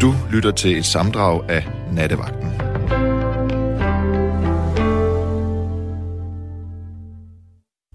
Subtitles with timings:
[0.00, 2.48] Du lytter til et samdrag af Nattevagten.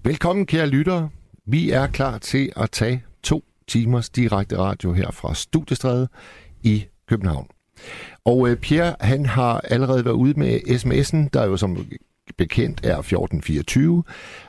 [0.04, 1.08] Velkommen, kære lyttere.
[1.46, 6.08] Vi er klar til at tage to timers direkte radio her fra Studiestræde
[6.62, 7.46] i København.
[8.24, 11.86] Og øh, Pierre, han har allerede været ude med sms'en, der jo som
[12.38, 14.04] bekendt er 1424.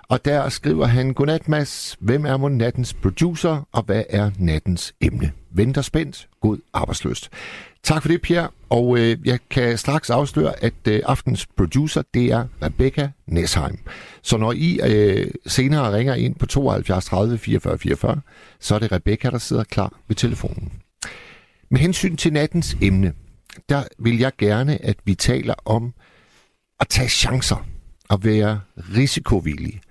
[0.10, 4.94] Og der skriver han, Godnat Mads, hvem er mon nattens producer, og hvad er nattens
[5.02, 5.32] emne?
[5.58, 7.30] Venter spændt, god arbejdsløst.
[7.84, 8.50] Tak for det, Pierre.
[8.70, 13.80] Og øh, jeg kan straks afsløre, at øh, aftens producer, det er Rebecca Nesheim.
[14.22, 18.22] Så når I øh, senere ringer ind på 72 30 44 44,
[18.60, 20.72] så er det Rebecca, der sidder klar ved telefonen.
[21.72, 23.14] Med hensyn til nattens emne,
[23.70, 25.94] der vil jeg gerne, at vi taler om
[26.80, 27.66] at tage chancer
[28.10, 29.82] og være risikovillig.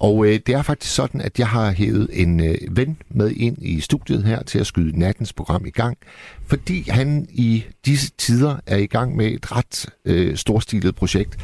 [0.00, 3.56] Og øh, det er faktisk sådan, at jeg har hævet en øh, ven med ind
[3.62, 5.98] i studiet her til at skyde nattens program i gang,
[6.46, 11.36] fordi han i disse tider er i gang med et ret øh, storstilet projekt,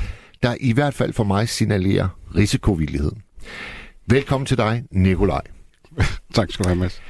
[0.42, 3.12] der i hvert fald for mig signalerer risikovillighed.
[4.06, 5.42] Velkommen til dig, Nikolaj.
[6.34, 7.00] tak skal du have, Mads.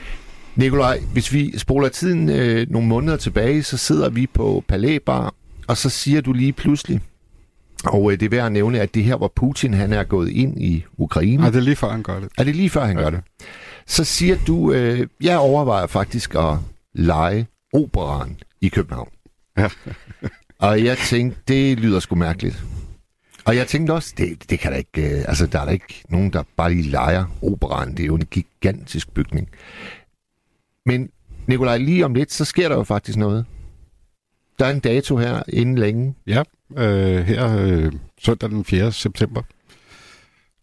[0.57, 5.35] Nikolaj, hvis vi spoler tiden øh, nogle måneder tilbage, så sidder vi på Palæ Bar,
[5.67, 7.01] og så siger du lige pludselig,
[7.87, 10.31] og øh, det er værd at nævne, at det her, hvor Putin han er gået
[10.31, 11.37] ind i Ukraine.
[11.37, 12.29] Nej, det er lige før, han gør det.
[12.39, 13.03] Er det lige før, han ja.
[13.03, 13.21] gør det?
[13.87, 16.57] Så siger du, øh, jeg overvejer faktisk at
[16.95, 19.09] lege operan i København.
[19.59, 19.69] Ja.
[20.69, 22.65] og jeg tænkte, det lyder sgu mærkeligt.
[23.45, 26.03] Og jeg tænkte også, det, det kan der ikke, øh, altså der er der ikke
[26.09, 27.91] nogen, der bare lige leger operan.
[27.91, 29.49] Det er jo en gigantisk bygning.
[30.87, 31.11] Men
[31.47, 33.47] Nikolaj, lige om lidt, så sker der jo faktisk noget.
[34.59, 36.15] Der er en dato her inden længe.
[36.27, 36.43] Ja,
[36.79, 38.93] øh, her øh, søndag den 4.
[38.93, 39.43] september.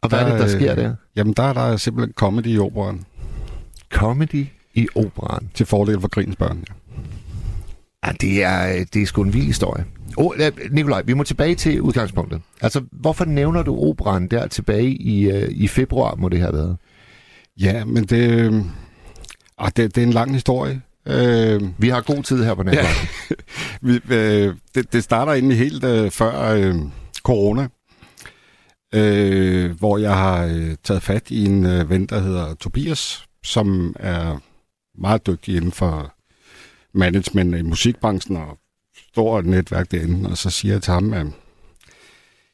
[0.02, 0.96] Og hvad der, er det, der sker der?
[1.16, 3.04] Jamen, der er der simpelthen comedy i operan.
[3.92, 5.50] Comedy i operan?
[5.54, 6.74] Til fordel for Grins børn, ja.
[8.06, 9.86] Ja, det er, det er sgu en vild historie.
[10.18, 10.32] Oh,
[10.72, 12.42] Nikolaj, vi må tilbage til udgangspunktet.
[12.62, 16.78] Altså, hvorfor nævner du operan der tilbage i, uh, i februar, må det have været?
[17.60, 18.54] Ja, men det, øh,
[19.58, 20.82] ah, det, det er en lang historie.
[21.06, 22.84] Øh, vi har god tid her på nettet.
[22.84, 23.36] Ja.
[23.88, 26.76] vi, øh, det, det starter egentlig helt øh, før øh,
[27.24, 27.68] corona,
[28.94, 33.96] øh, hvor jeg har øh, taget fat i en øh, ven, der hedder Tobias, som
[34.00, 34.38] er
[34.98, 36.14] meget dygtig inden for
[36.94, 38.58] management i musikbranchen og
[39.12, 40.30] stort netværk derinde.
[40.30, 41.28] Og så siger jeg til ham, at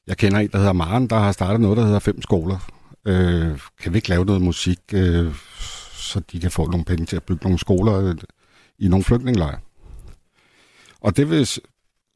[0.07, 2.71] jeg kender en, der hedder Maren, der har startet noget, der hedder Fem Skoler.
[3.05, 5.35] Øh, kan vi ikke lave noget musik, øh,
[5.93, 8.15] så de kan få nogle penge til at bygge nogle skoler
[8.79, 9.59] i nogle flygtningelejre.
[11.01, 11.49] Og det vil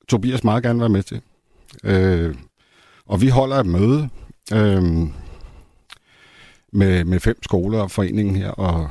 [0.07, 1.21] Tobias meget gerne være med til.
[1.83, 2.35] Øh,
[3.05, 4.09] og vi holder et møde
[4.53, 4.83] øh,
[6.73, 8.89] med, med fem skoler og foreningen her, og,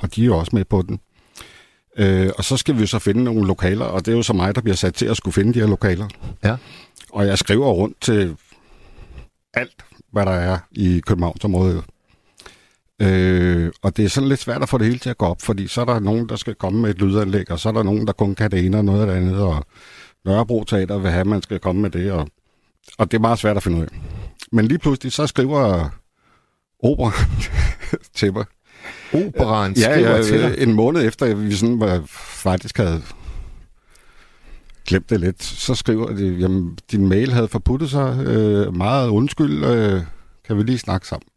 [0.00, 1.00] og de er jo også med på den.
[1.96, 4.54] Øh, og så skal vi så finde nogle lokaler, og det er jo så mig,
[4.54, 6.08] der bliver sat til at skulle finde de her lokaler.
[6.44, 6.56] Ja.
[7.12, 8.36] Og jeg skriver rundt til
[9.54, 11.84] alt, hvad der er i Københavnsområdet.
[13.02, 15.42] Øh, og det er sådan lidt svært at få det hele til at gå op,
[15.42, 17.82] fordi så er der nogen, der skal komme med et lydanlæg, og så er der
[17.82, 19.66] nogen, der kun kan det ene og noget af det andet, og
[20.24, 22.28] Nørrebro Teater vil have, at man skal komme med det, og,
[22.98, 23.88] og det er meget svært at finde ud af.
[24.52, 25.90] Men lige pludselig, så skriver
[26.82, 27.12] opera
[28.16, 28.44] til mig.
[29.12, 30.58] Operaen ja, skriver ja, til dig?
[30.58, 33.02] en måned efter, at vi sådan var, faktisk havde
[34.86, 39.64] glemt det lidt, så skriver de, jamen, din mail havde forputtet sig, øh, meget undskyld,
[39.64, 40.02] øh,
[40.46, 41.28] kan vi lige snakke sammen.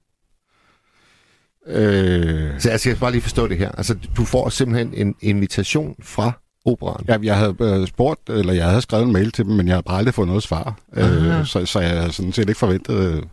[1.67, 2.59] Øh...
[2.59, 3.71] Så jeg skal bare lige forstå det her.
[3.71, 6.31] Altså, du får simpelthen en invitation fra
[6.65, 7.05] operan.
[7.07, 9.75] Ja, jeg havde øh, spurgt, eller jeg havde skrevet en mail til dem, men jeg
[9.75, 10.79] havde bare aldrig fået noget svar.
[10.93, 13.15] Øh, så, så jeg havde sådan set ikke forventet...
[13.15, 13.23] Øh...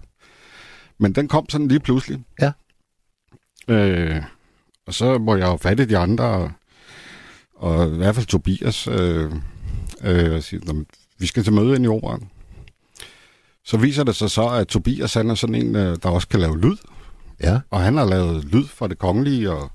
[0.99, 2.19] Men den kom sådan lige pludselig.
[2.41, 2.53] Ja.
[3.69, 4.23] Øh,
[4.87, 6.51] og så må jeg jo fatte de andre, og,
[7.57, 9.33] og i hvert fald Tobias, øh,
[10.05, 10.61] øh, og sige,
[11.19, 12.29] vi skal til møde ind i operan.
[13.65, 16.41] Så viser det sig så, at Tobias han er sådan en, øh, der også kan
[16.41, 16.77] lave lyd.
[17.43, 17.61] Ja.
[17.71, 19.71] Og han har lavet lyd for det kongelige og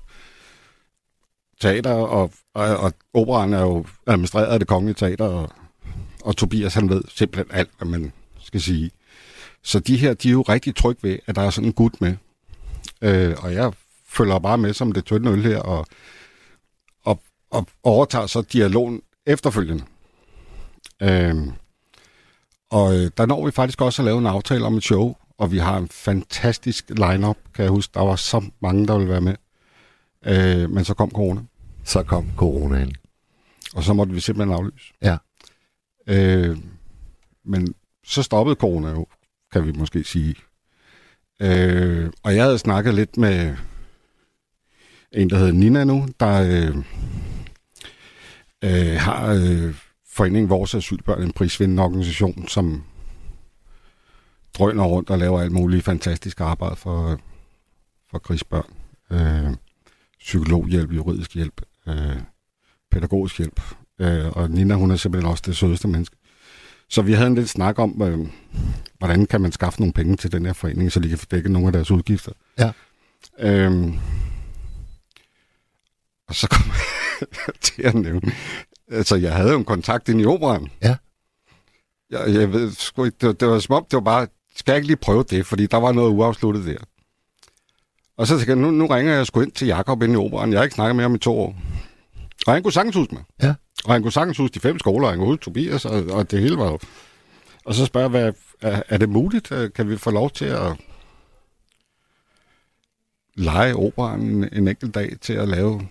[1.60, 5.50] teater, og, og, og operan er jo administreret af det kongelige teater, og,
[6.24, 8.90] og Tobias han ved simpelthen alt, hvad man skal sige.
[9.62, 12.00] Så de her, de er jo rigtig trygge ved, at der er sådan en gut
[12.00, 12.16] med.
[13.02, 13.72] Øh, og jeg
[14.08, 15.86] følger bare med som det tynde øl her, og,
[17.04, 19.84] og, og overtager så dialogen efterfølgende.
[21.02, 21.36] Øh,
[22.70, 25.52] og øh, der når vi faktisk også at lave en aftale om et show, og
[25.52, 27.94] vi har en fantastisk lineup, kan jeg huske.
[27.94, 29.34] Der var så mange, der ville være med.
[30.26, 31.40] Øh, men så kom corona.
[31.84, 32.94] Så kom coronaen.
[33.74, 34.92] Og så måtte vi simpelthen aflyse.
[35.02, 35.16] Ja.
[36.06, 36.56] Øh,
[37.44, 37.74] men
[38.04, 39.06] så stoppede corona jo,
[39.52, 40.34] kan vi måske sige.
[41.40, 43.56] Øh, og jeg havde snakket lidt med
[45.12, 46.76] en, der hedder Nina nu, der, øh,
[48.64, 49.74] øh, har øh,
[50.08, 52.84] foreningen Vores Asylbørn en prisvindende organisation, som
[54.54, 57.20] drøner rundt og laver alt muligt fantastisk arbejde for,
[58.10, 58.72] for krigsbørn.
[59.10, 59.56] Øh,
[60.18, 62.16] psykologhjælp, juridisk hjælp, øh,
[62.90, 63.60] pædagogisk hjælp.
[64.00, 66.16] Øh, og Nina, hun er simpelthen også det sødeste menneske.
[66.88, 68.28] Så vi havde en lidt snak om, øh,
[68.98, 71.66] hvordan kan man skaffe nogle penge til den her forening, så de kan dække nogle
[71.68, 72.32] af deres udgifter.
[72.58, 72.72] Ja.
[73.38, 73.98] Øhm,
[76.28, 76.64] og så kom
[77.20, 78.32] jeg til at nævne,
[78.90, 80.68] altså jeg havde jo en kontakt ind i operan.
[80.82, 80.96] Ja.
[82.10, 84.26] Jeg, jeg ved sgu ikke, det, det var som om, det var bare,
[84.56, 86.78] skal jeg ikke lige prøve det, fordi der var noget uafsluttet der.
[88.16, 90.52] Og så tænkte jeg, nu, nu ringer jeg sgu ind til Jakob ind i operan.
[90.52, 91.56] Jeg har ikke snakket med ham i to år.
[92.46, 93.24] Og han kunne sagtens huske mig.
[93.42, 93.54] Ja.
[93.84, 96.40] Og han kunne sagtens huske de fem skoler, han kunne huske Tobias, og, og det
[96.40, 96.78] hele var jo...
[97.64, 99.52] Og så spørger jeg, hvad, er, er det muligt?
[99.74, 100.76] Kan vi få lov til at
[103.34, 105.88] lege operan en, en enkelt dag til at lave...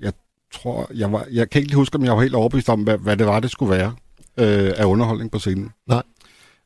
[0.00, 0.12] Jeg
[0.52, 1.26] tror, jeg var...
[1.30, 3.40] Jeg kan ikke lige huske, om jeg var helt overbevist om, hvad, hvad det var,
[3.40, 3.94] det skulle være
[4.36, 5.70] øh, af underholdning på scenen.
[5.86, 6.02] Nej.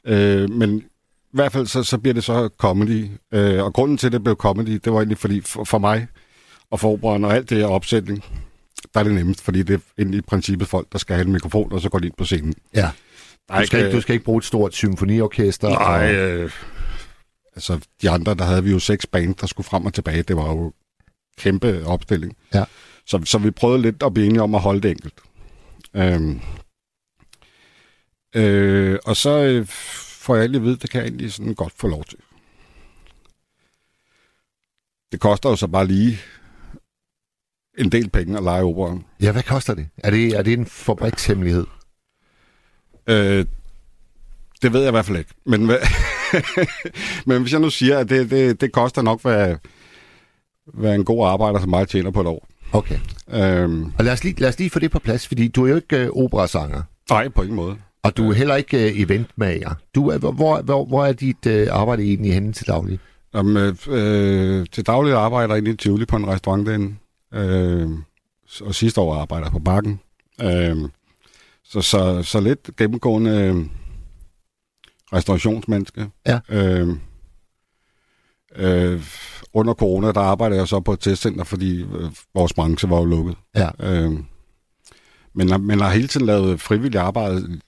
[0.04, 0.84] Øh, men
[1.36, 3.08] i hvert fald så, så bliver det så comedy.
[3.34, 6.06] Øh, og grunden til, at det blev comedy, det var egentlig fordi for, for mig
[6.70, 8.24] og for operan og alt det her opsætning,
[8.94, 11.32] der er det nemmest, fordi det er egentlig i princippet folk, der skal have en
[11.32, 12.54] mikrofon, og så går de ind på scenen.
[12.74, 12.90] Ja.
[13.48, 15.68] Der er Du skal, ikke, du skal ikke bruge et stort symfoniorkester.
[15.68, 16.50] Nej, og- øh,
[17.56, 20.22] altså de andre, der havde vi jo seks band, der skulle frem og tilbage.
[20.22, 20.72] Det var jo
[21.38, 22.36] kæmpe opstilling.
[22.54, 22.64] Ja.
[23.06, 25.14] Så, så vi prøvede lidt at blive enige om at holde det enkelt.
[25.96, 26.40] Øhm,
[28.34, 29.66] øh, og så øh,
[30.34, 32.18] egentlig at vide, det kan jeg egentlig sådan godt få lov til.
[35.12, 36.18] Det koster jo så bare lige
[37.78, 39.04] en del penge at lege operan.
[39.20, 39.88] Ja, hvad koster det?
[39.98, 41.66] Er det, er det en fabrikshemmelighed?
[43.06, 43.46] Øh,
[44.62, 45.34] det ved jeg i hvert fald ikke.
[45.44, 45.66] Men,
[47.26, 49.56] men hvis jeg nu siger, at det, det, det koster nok, hvad,
[50.74, 52.48] hvad en god arbejder som mig tjener på et år.
[52.72, 52.98] Okay.
[53.30, 55.68] Øhm, Og lad os, lige, lad os lige få det på plads, fordi du er
[55.68, 57.76] jo ikke øh, operasanger, nej, på ingen måde.
[58.06, 59.74] Og du er heller ikke øh, eventmager.
[59.94, 62.98] Du er, hvor, hvor, hvor er dit øh, arbejde egentlig henne til daglig?
[63.32, 66.94] Om, øh, øh, til daglig arbejder jeg inde i Tivoli på en restaurant derinde.
[67.34, 67.90] Øh,
[68.60, 70.00] og sidste år arbejder jeg på Bakken.
[70.42, 70.76] Øh,
[71.64, 73.66] så, så, så lidt gennemgående øh,
[75.12, 76.10] restaurationsmenneske.
[76.26, 76.40] Ja.
[76.48, 76.88] Øh,
[78.56, 79.02] øh,
[79.52, 83.04] under corona, der arbejder jeg så på et testcenter, fordi øh, vores branche var jo
[83.04, 83.36] lukket.
[83.56, 83.68] Ja.
[83.80, 84.12] Øh,
[85.34, 87.60] men, men har hele tiden lavet frivillig arbejde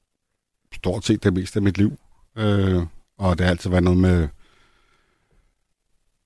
[0.79, 1.99] stort set det meste af mit liv.
[2.37, 2.83] Øh,
[3.19, 4.29] og det har altid været noget med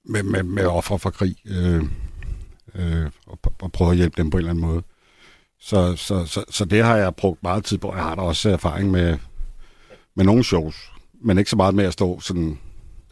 [0.05, 1.85] med, med, med ofre for krig, øh,
[2.75, 4.83] øh, og, og prøve at hjælpe dem på en eller anden måde.
[5.61, 7.95] Så, så, så, så det har jeg brugt meget tid på.
[7.95, 9.19] Jeg har da også erfaring med,
[10.15, 10.93] med nogle shows,
[11.25, 12.59] men ikke så meget med at stå sådan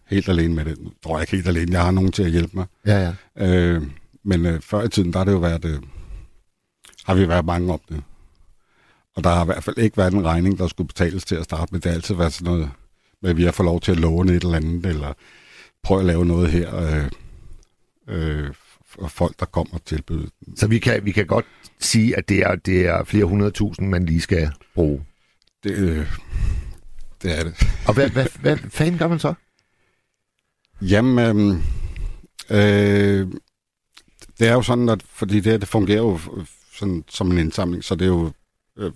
[0.06, 0.78] helt alene med det.
[0.80, 1.72] Nu tror jeg ikke helt alene.
[1.72, 2.66] Jeg har nogen til at hjælpe mig.
[2.86, 3.46] Ja, ja.
[3.46, 3.82] Øh,
[4.24, 5.80] men øh, før i tiden, der har det jo været, øh,
[7.04, 8.02] har vi været mange om det.
[9.20, 11.44] Og der har i hvert fald ikke været en regning, der skulle betales til at
[11.44, 11.80] starte med.
[11.80, 12.70] Det har altid været sådan noget
[13.22, 15.12] med, at vi har fået lov til at låne et eller andet, eller
[15.82, 16.76] prøve at lave noget her.
[16.76, 17.10] Øh,
[18.08, 18.50] øh,
[18.98, 20.26] og folk, der kommer og tilbyder.
[20.56, 21.44] Så vi kan, vi kan godt
[21.80, 25.04] sige, at det er, det er flere hundrede tusind, man lige skal bruge.
[25.64, 26.06] Det, øh,
[27.22, 27.66] det er det.
[27.86, 29.34] Og hvad, hvad, hvad fanden gør man så?
[30.82, 31.62] Jamen,
[32.50, 32.60] øh,
[33.20, 33.26] øh,
[34.38, 36.18] det er jo sådan, at fordi det, her, det fungerer jo
[36.72, 38.32] sådan, som en indsamling, så det er jo,
[38.80, 38.92] øh,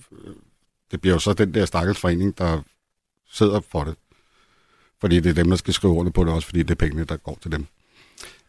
[0.90, 2.62] det bliver jo så den der stakkels forening, der
[3.30, 3.94] sidder for det.
[5.00, 7.04] Fordi det er dem, der skal skrive under på det også, fordi det er pengene,
[7.04, 7.66] der går til dem.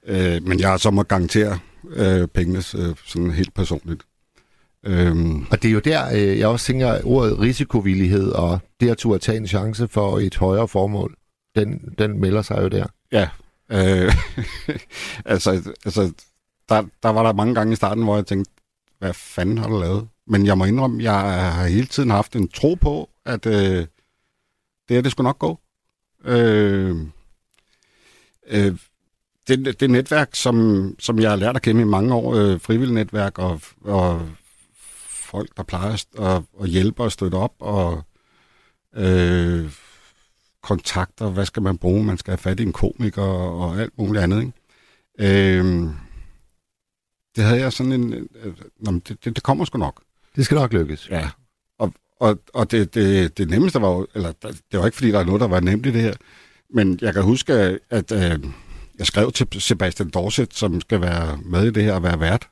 [0.06, 4.04] Øh, men jeg så må garantere øh, pengene øh, sådan helt personligt.
[4.84, 5.16] Øh,
[5.52, 9.20] Og det er jo der, øh, jeg også tænker, ordet risikovillighed og det at turde
[9.20, 11.16] tage en chance for et højere formål,
[11.56, 12.86] den, den melder sig jo der.
[13.12, 13.30] Ja.
[13.70, 14.14] Øh,
[15.34, 16.12] altså, altså
[16.70, 18.52] der, der var der mange gange i starten, hvor jeg tænkte,
[19.00, 20.08] hvad fanden har du lavet?
[20.28, 21.14] Men jeg må indrømme, jeg
[21.54, 23.88] har hele tiden haft en tro på, at øh,
[24.88, 25.60] det her, det skulle nok gå.
[26.26, 26.98] Øh,
[28.48, 28.78] øh,
[29.48, 32.94] det, det netværk, som, som jeg har lært at kende i mange år, øh, frivillig
[32.94, 34.30] netværk og, og
[35.10, 38.04] folk, der plejer at, at, at hjælpe og støtte op, og
[38.96, 39.72] øh,
[40.62, 43.98] kontakter, hvad skal man bruge, man skal have fat i en komiker og, og alt
[43.98, 44.40] muligt andet.
[44.42, 45.58] Ikke?
[45.58, 45.90] Øh,
[47.36, 48.14] det havde jeg sådan en...
[48.14, 48.54] Øh,
[48.86, 50.02] det, det, det kommer sgu nok.
[50.36, 51.10] Det skal nok lykkes.
[51.10, 51.30] Ja.
[51.80, 54.08] Og, og, og det, det, det nemmeste var jo...
[54.16, 56.14] Eller det var ikke, fordi der er noget, der var nemt i det her.
[56.74, 57.54] Men jeg kan huske,
[57.90, 58.40] at, øh,
[59.00, 62.50] jeg skrev til Sebastian Dorset, som skal være med i det her og være vært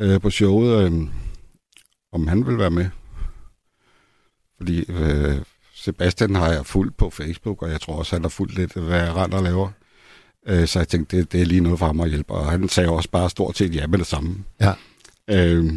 [0.00, 0.92] øh, på showet, øh,
[2.12, 2.86] om han vil være med.
[4.56, 5.38] Fordi øh,
[5.74, 9.10] Sebastian har jeg fulgt på Facebook, og jeg tror også, han har fulgt lidt, hvad
[9.10, 9.70] Rander laver.
[10.46, 12.32] Øh, så jeg tænkte, det, det er lige noget for ham at hjælpe.
[12.34, 14.44] Og han sagde også bare stort set ja med det samme.
[14.60, 14.72] Ja.
[15.30, 15.74] Øh,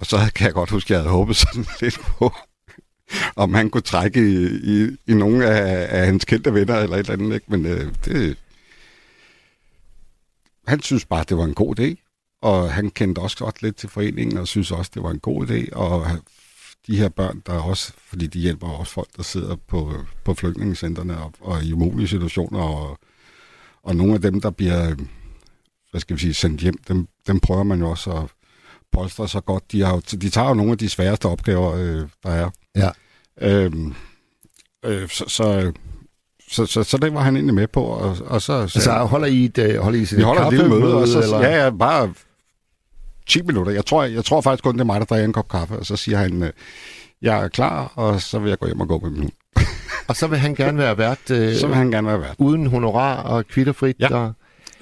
[0.00, 2.32] og så kan jeg godt huske, at jeg havde håbet sådan lidt på,
[3.36, 7.00] om han kunne trække i, i, i nogle af, af hans kendte venner eller et
[7.00, 7.34] eller andet.
[7.34, 7.46] Ikke?
[7.48, 8.36] Men øh, det,
[10.66, 12.06] han synes bare, det var en god idé.
[12.42, 15.46] Og han kendte også godt lidt til foreningen, og synes også, det var en god
[15.46, 15.76] idé.
[15.76, 16.06] Og
[16.86, 21.18] de her børn, der også, fordi de hjælper også folk, der sidder på, på flygtningecentrene
[21.18, 22.98] og, og i umulige situationer, og,
[23.82, 24.94] og nogle af dem, der bliver
[25.90, 28.30] hvad skal vi sige, sendt hjem, dem, dem prøver man jo også at
[28.92, 29.72] polstre så godt.
[29.72, 32.50] De, har jo, de tager jo nogle af de sværeste opgaver, øh, der er.
[32.76, 32.90] Ja.
[33.40, 33.94] Øhm,
[34.84, 35.72] øh, så, så,
[36.50, 37.82] så, så, så det var han egentlig med på.
[37.84, 40.52] Og, og så, så, Altså, holder I et, øh, holder I sådan vi holder et
[40.52, 41.40] lille møde, og så, eller?
[41.40, 42.14] ja, ja, bare
[43.28, 43.72] 10 minutter.
[43.72, 45.86] Jeg tror, jeg tror faktisk kun, det er mig, der drikker en kop kaffe, og
[45.86, 46.50] så siger han, øh,
[47.22, 49.32] jeg er klar, og så vil jeg gå hjem og gå med min hund.
[50.08, 52.34] Og så vil han gerne være vært øh, Så vil han gerne være vært.
[52.38, 53.96] uden honorar og kvitterfrit.
[54.00, 54.14] Ja.
[54.14, 54.32] Og,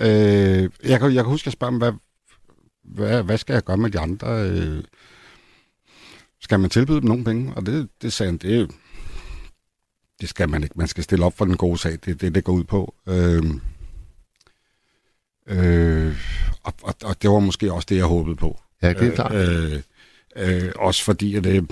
[0.00, 0.08] Øh,
[0.84, 1.92] jeg, kan, jeg kan huske, at jeg spørger ham, hvad,
[2.88, 4.50] hvad, hvad skal jeg gøre med de andre?
[4.50, 4.84] Øh,
[6.40, 7.52] skal man tilbyde dem nogle penge?
[7.56, 8.70] Og det, det sagde han, det,
[10.20, 10.78] det skal man ikke.
[10.78, 11.92] Man skal stille op for den gode sag.
[11.92, 12.94] Det er det, det går ud på.
[13.06, 13.44] Øh,
[15.46, 16.16] øh,
[16.62, 18.60] og, og, og det var måske også det, jeg håbede på.
[18.82, 19.34] ja, det er klart.
[19.34, 19.82] Øh,
[20.36, 21.70] øh, også fordi, at det,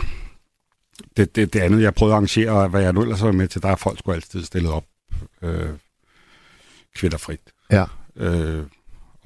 [1.17, 3.63] det, det, det andet, jeg prøvede at arrangere, hvad jeg nu ellers var med til,
[3.63, 4.85] der er folk sgu altid stillet op
[5.43, 5.71] øh,
[6.95, 7.41] kvitterfrit.
[7.71, 7.85] Ja.
[8.17, 8.65] Øh,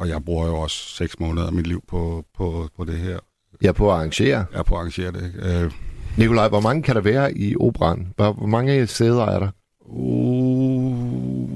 [0.00, 3.18] og jeg bruger jo også seks måneder af mit liv på, på, på det her.
[3.60, 4.46] Jeg er på at arrangere.
[4.52, 5.34] Jeg er på at arrangere det.
[5.42, 5.72] Øh,
[6.16, 8.12] Nikolaj, hvor mange kan der være i operan?
[8.16, 9.50] Hvor, hvor mange sæder er der?
[9.80, 11.50] uh,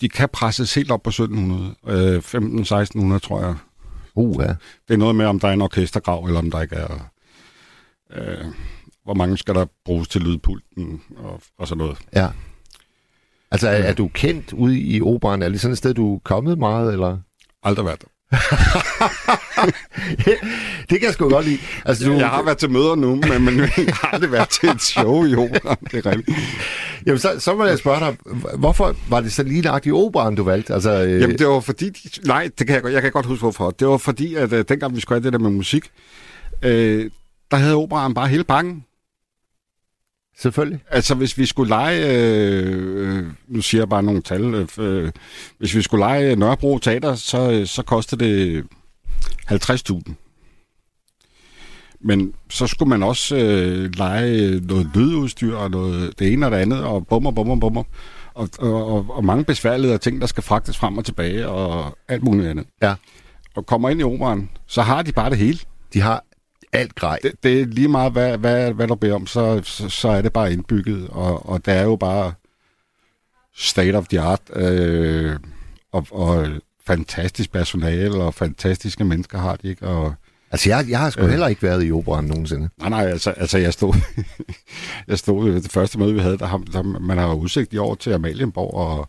[0.00, 1.74] de kan presses helt op på 1700.
[1.86, 3.56] Øh, 15-1600, tror jeg.
[4.14, 4.54] Uh, ja.
[4.88, 7.10] Det er noget med, om der er en orkestergrav, eller om der ikke er...
[8.12, 8.44] Øh,
[9.04, 11.98] hvor mange skal der bruges til lydpulten og, og sådan noget.
[12.14, 12.28] ja.
[13.50, 15.42] Altså, er, er du kendt ude i operan?
[15.42, 17.18] Er det sådan et sted, du er kommet meget, eller?
[17.62, 18.08] Aldrig været der.
[20.90, 21.58] det kan jeg sgu godt lide.
[21.84, 24.68] Altså, du, Jeg har været til møder nu, men, men jeg har aldrig været til
[24.68, 25.76] et show i opera.
[25.90, 26.38] Det er rigtigt.
[27.06, 28.16] Jamen, så, så må jeg spørge dig,
[28.58, 30.74] hvorfor var det så lige nøjagtigt operan, du valgte?
[30.74, 31.90] Altså, øh, Jamen, det var fordi...
[31.90, 33.70] De, nej, det kan jeg, jeg kan godt huske, hvorfor.
[33.70, 35.84] Det var fordi, at øh, dengang vi skulle have det der med musik,
[36.62, 37.10] øh,
[37.50, 38.84] der havde operaen bare hele pakken.
[40.38, 40.80] Selvfølgelig.
[40.90, 42.06] Altså, hvis vi skulle lege...
[42.06, 44.54] Øh, øh, nu siger jeg bare nogle tal.
[44.54, 45.10] Øh, øh,
[45.58, 48.64] hvis vi skulle lege Nørrebro Teater, så, øh, så kostede det
[49.52, 50.14] 50.000.
[52.00, 56.58] Men så skulle man også øh, lege noget lydudstyr og noget det ene og det
[56.58, 57.82] andet, og bummer, bummer, bummer.
[58.34, 62.48] Og, og, og, mange besværlige ting, der skal fragtes frem og tilbage, og alt muligt
[62.48, 62.66] andet.
[62.82, 62.94] Ja.
[63.56, 65.58] Og kommer ind i operan, så har de bare det hele.
[65.92, 66.24] De har
[66.72, 67.18] alt grej.
[67.22, 70.22] Det, det er lige meget, hvad, hvad, hvad du beder om, så, så, så er
[70.22, 71.08] det bare indbygget.
[71.10, 72.32] Og, og det er jo bare
[73.56, 74.40] state of the art.
[74.56, 75.36] Øh,
[75.92, 76.48] og, og
[76.86, 79.86] fantastisk personale, og fantastiske mennesker har de, ikke?
[79.86, 80.14] Og,
[80.50, 81.30] Altså, jeg, jeg har sgu Øh.
[81.30, 82.68] heller ikke været i operan nogensinde.
[82.78, 83.94] Nej, nej, altså, altså jeg stod,
[85.08, 87.94] jeg stod det første møde, vi havde, der, har- der man har udsigt i år
[87.94, 89.08] til Amalienborg og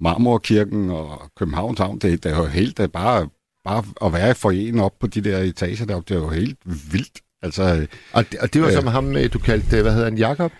[0.00, 1.98] Marmorkirken og Københavns Havn.
[1.98, 3.28] Det, det er jo helt, det er bare,
[3.64, 6.58] bare at være i forjen op på de der etager deroppe, det er jo helt
[6.92, 7.20] vildt.
[7.42, 8.74] Altså, Og det, og det var Øh.
[8.74, 10.52] som ham, øh, du kaldte, øh, hvad hedder han, Jakob?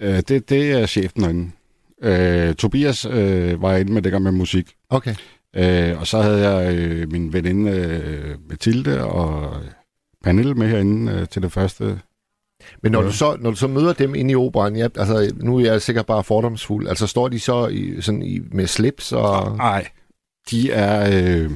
[0.00, 1.50] øh, det, det er chefen derinde.
[2.02, 4.74] Øh, Tobias øh, var inde med det der med musik.
[4.90, 5.14] Okay.
[5.56, 9.56] Øh, og så havde jeg øh, min veninde øh, Mathilde og
[10.24, 12.00] Pernille med herinde øh, til det første
[12.82, 13.06] Men når, Ja.
[13.06, 15.82] du så, når du så møder dem inde i operan, ja, altså, nu er jeg
[15.82, 19.56] sikkert bare fordomsfuld, altså står de så i, sådan i, med slips og...
[19.56, 19.88] Nej,
[20.50, 21.50] de er, øh,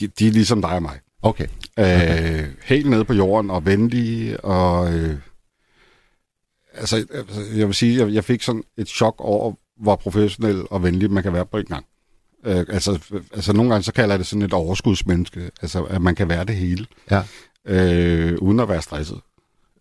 [0.00, 0.98] de, de er ligesom dig og mig.
[1.22, 1.46] Okay.
[1.78, 5.16] Øh, helt nede på jorden og venlige, og øh,
[6.74, 10.82] altså, altså, jeg vil sige, jeg, jeg fik sådan et chok over, hvor professionel og
[10.82, 11.84] venlig man kan være på en gang.
[12.44, 12.98] Øh, altså,
[13.34, 16.44] altså, nogle gange så kalder jeg det sådan et overskudsmenneske, altså, at man kan være
[16.44, 17.22] det hele, Ja.
[17.64, 19.20] øh, uden at være stresset.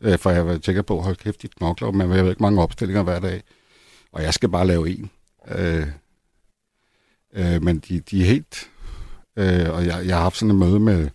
[0.01, 3.03] Øh, for jeg tænker på, hold kæft, dit knokler, men jeg ved ikke mange opstillinger
[3.03, 3.43] hver dag,
[4.11, 5.09] og jeg skal bare lave en.
[5.47, 5.87] Øh,
[7.33, 8.69] øh, men de, de er helt...
[9.39, 11.09] Øh, og jeg, jeg har haft sådan et møde med,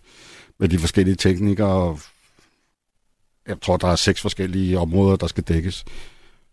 [0.59, 1.99] med de forskellige teknikere, og
[3.47, 5.85] jeg tror, der er seks forskellige områder, der skal dækkes.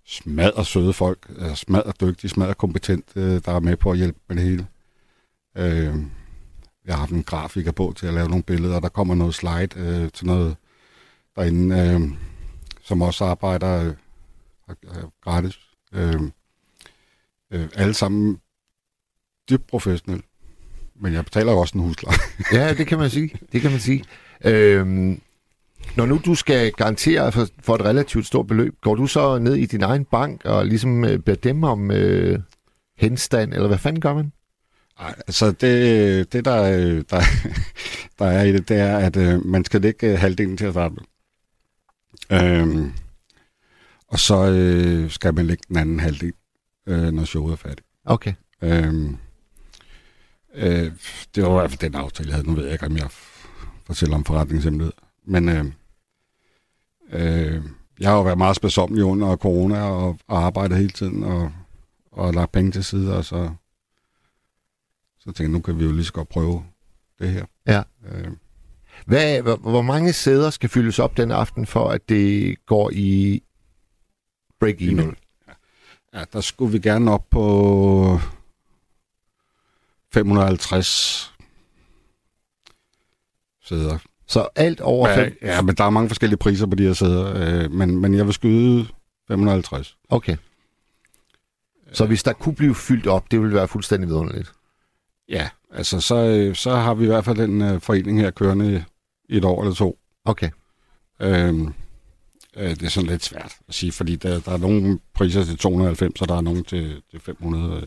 [0.06, 4.18] Smadret søde folk, smad og dygtige, smadret kompetent, øh, der er med på at hjælpe
[4.28, 4.66] med det hele.
[5.56, 5.94] Øh,
[6.84, 9.34] jeg har haft en grafiker på til at lave nogle billeder, og der kommer noget
[9.34, 10.56] slide øh, til noget
[11.36, 12.00] derinde, øh,
[12.82, 13.94] som også arbejder øh,
[14.68, 15.58] øh, gratis.
[15.92, 16.20] Øh,
[17.50, 18.40] øh, alle sammen
[19.50, 20.24] dybt professionelt.
[21.02, 22.16] Men jeg betaler jo også en husleje.
[22.52, 23.34] Ja, det kan man sige.
[23.52, 24.04] Det kan man sige.
[24.44, 25.20] Øhm,
[25.96, 29.54] når nu du skal garantere for, for et relativt stort beløb, går du så ned
[29.54, 32.38] i din egen bank og ligesom øh, beder dem om øh,
[32.96, 34.32] henstand, eller hvad fanden gør man?
[35.00, 37.20] Ej, altså det, det der, øh, der,
[38.18, 40.72] der er i det, det er, at øh, man skal lægge øh, halvdelen til at
[40.72, 41.02] starte med.
[42.40, 42.92] Øhm,
[44.08, 46.32] og så øh, skal man lægge den anden halvdel,
[46.86, 47.86] øh, når showet er færdigt.
[48.04, 48.32] Okay.
[48.62, 49.16] Øhm,
[50.54, 50.92] øh,
[51.34, 52.48] det var i hvert fald den aftale, jeg havde.
[52.48, 53.08] Nu ved jeg ikke, om jeg
[53.86, 54.92] fortæller om forretningshemmelighed.
[55.24, 55.64] Men øh,
[57.12, 57.62] øh,
[58.00, 61.52] jeg har jo været meget spærsomlig under corona og, og arbejdet hele tiden og,
[62.12, 63.50] og lagt penge til side, og så,
[65.18, 66.64] så tænkte jeg, nu kan vi jo lige så godt prøve
[67.18, 67.44] det her.
[67.66, 67.82] Ja.
[68.12, 68.30] Øh,
[69.06, 73.42] Hvad, hvor, hvor mange sæder skal fyldes op den aften, for at det går i
[74.64, 75.14] break-even?
[76.14, 78.20] ja, der skulle vi gerne op på
[80.14, 81.32] 550
[83.64, 83.98] sæder.
[84.26, 85.36] Så alt over Ja, fem...
[85.42, 88.26] ja, men der er mange forskellige priser på de her sæder, øh, men, men jeg
[88.26, 88.86] vil skyde
[89.28, 89.96] 550.
[90.08, 90.36] Okay.
[91.92, 94.52] Så hvis der kunne blive fyldt op, det ville være fuldstændig vidunderligt.
[95.28, 98.84] Ja, altså så, øh, så har vi i hvert fald den øh, forening her kørende
[99.28, 99.98] i et år eller to.
[100.24, 100.50] Okay.
[101.20, 101.74] Øhm,
[102.56, 105.58] øh, det er sådan lidt svært at sige, fordi der, der er nogle priser til
[105.58, 107.86] 290, og der er nogle til, til 500.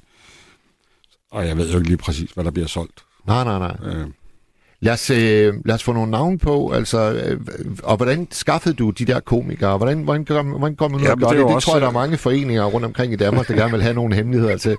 [1.36, 3.04] Og jeg ved jo ikke lige præcis, hvad der bliver solgt.
[3.28, 3.94] Nej, nej, nej.
[3.94, 4.08] Øh,
[4.80, 7.40] Lad os, øh, lad os få nogle navne på, altså, øh,
[7.84, 9.78] og hvordan skaffede du de der komikere?
[9.78, 11.46] Hvordan, hvordan, hvordan går man ud Ja, og gør det det?
[11.48, 13.72] Det, også, tror jeg, der er øh, mange foreninger rundt omkring i Danmark, der gerne
[13.72, 14.78] vil have nogle hemmeligheder til.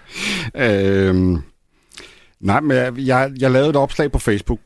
[0.66, 1.14] øh,
[2.40, 4.60] nej, men jeg, jeg, jeg lavede et opslag på Facebook.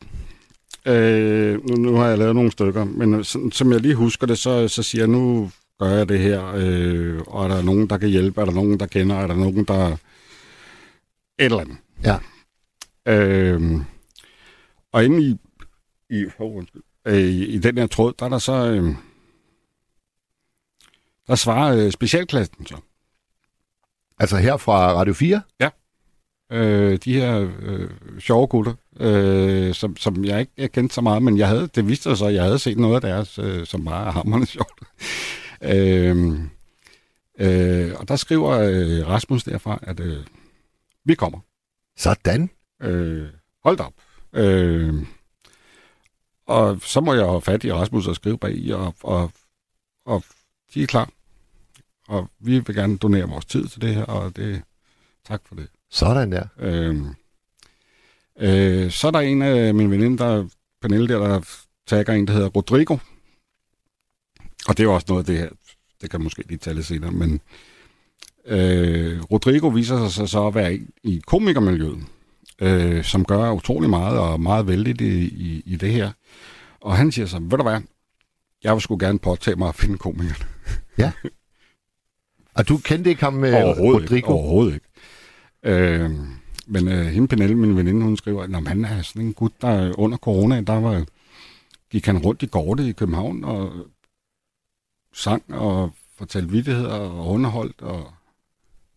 [0.86, 4.38] Øh, nu, nu har jeg lavet nogle stykker, men sådan, som jeg lige husker det,
[4.38, 7.98] så, så siger jeg, nu gør jeg det her, øh, og er der nogen, der
[7.98, 8.40] kan hjælpe?
[8.40, 9.16] Er der nogen, der kender?
[9.16, 9.96] Er der nogen, der...
[11.38, 11.76] Et eller andet.
[12.04, 12.18] Ja.
[13.06, 13.80] Øh,
[14.92, 15.36] og inde i,
[16.10, 16.64] i, oh,
[17.04, 18.52] øh, i, i den her tråd, der er der så...
[18.52, 18.94] Øh,
[21.26, 22.76] der svarer øh, specialklassen så.
[24.18, 25.42] Altså her fra Radio 4?
[26.52, 31.22] øh, de her øh, sjove gutter, øh, som, som jeg ikke jeg kendte så meget,
[31.22, 33.66] men jeg havde, det viste sig så, at jeg havde set noget af deres, øh,
[33.66, 34.80] som var hammerende sjovt.
[35.62, 36.38] øh,
[37.38, 40.16] øh, og der skriver øh, Rasmus derfra, at øh,
[41.08, 41.40] vi kommer.
[41.96, 42.50] Sådan.
[42.82, 43.28] Øh,
[43.64, 43.94] hold da op.
[44.32, 44.94] Øh,
[46.46, 49.32] og så må jeg have fat i Rasmus og skrive bag i, og, og,
[50.04, 50.24] og
[50.74, 51.10] de er klar.
[52.08, 54.62] Og vi vil gerne donere vores tid til det her, og det
[55.24, 55.68] tak for det.
[55.90, 56.46] Sådan der.
[56.58, 56.96] Øh,
[58.38, 60.48] øh, så er der en af mine veninder, der,
[60.80, 61.40] Pernille der, der
[61.86, 62.96] tagger en, der hedder Rodrigo.
[64.68, 65.50] Og det er jo også noget af det her,
[66.00, 67.40] det kan måske lige tale senere, men
[68.48, 71.98] øh, Rodrigo viser sig så at være i, i komikermiljøet,
[72.60, 76.10] øh, som gør utrolig meget og meget vældigt i, i, i det her.
[76.80, 77.80] Og han siger så, ved du hvad,
[78.64, 80.46] jeg vil sgu gerne påtage mig at finde komikerne.
[82.54, 84.14] Og du kendte ikke ham med Overhovedet Rodrigo?
[84.14, 84.28] ikke.
[84.28, 84.86] Overhovedet ikke.
[85.62, 86.10] Øh,
[86.66, 89.32] men øh, hende Pernille, min veninde, hun skriver, at "Nå, men han er sådan en
[89.32, 91.04] gut, der under corona, der var,
[91.90, 93.72] gik han rundt i gårde i København og
[95.14, 98.12] sang og fortalte vittigheder og underholdt og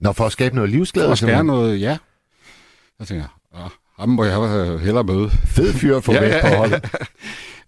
[0.01, 1.07] Nå, for at skabe noget livsglæde?
[1.07, 1.45] for at simpelthen.
[1.45, 1.97] noget, ja.
[2.99, 5.29] Jeg tænker, ah, ham må jeg hellere møde.
[5.29, 6.49] Fed fyr få Ja, med ja.
[6.49, 6.85] på holdet.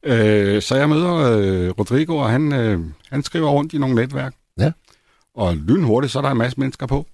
[0.06, 4.36] Øh, så jeg møder øh, Rodrigo, og han, øh, han skriver rundt i nogle netværk.
[4.60, 4.72] Ja.
[5.36, 7.08] Og lynhurtigt, så er der en masse mennesker på.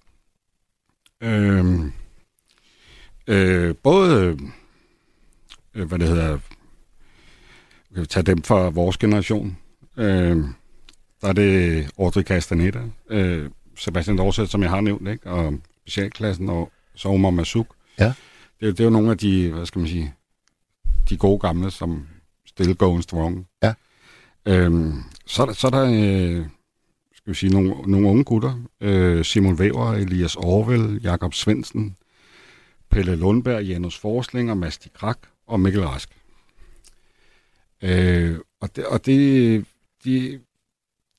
[1.23, 1.65] Øh,
[3.27, 4.38] øh, både,
[5.75, 6.38] øh, hvad det hedder,
[7.89, 9.58] vi kan tage dem fra vores generation.
[9.97, 10.38] Øh,
[11.21, 12.79] der er det Audrey Castaneda,
[13.10, 15.29] øh, Sebastian Dorset, som jeg har nævnt, ikke?
[15.31, 17.67] og specialklassen, og så Omar Masuk.
[17.99, 18.13] Ja.
[18.59, 20.13] Det, er det er jo nogle af de, hvad skal man sige,
[21.09, 22.07] de gode gamle, som
[22.45, 23.47] still going strong.
[23.63, 23.73] Ja.
[24.45, 24.93] Øhm,
[25.25, 26.45] så, er der- så er der, øh,
[27.15, 28.61] skal vi sige, nogle, nogle unge gutter.
[28.81, 31.95] Øh, Simon Væver, Elias Orvel, Jakob Svendsen,
[32.89, 36.09] Pelle Lundberg, Janus Forsling og Mads de Krak og Mikkel Rask.
[37.81, 39.65] Øh, og det, og det
[40.03, 40.39] de,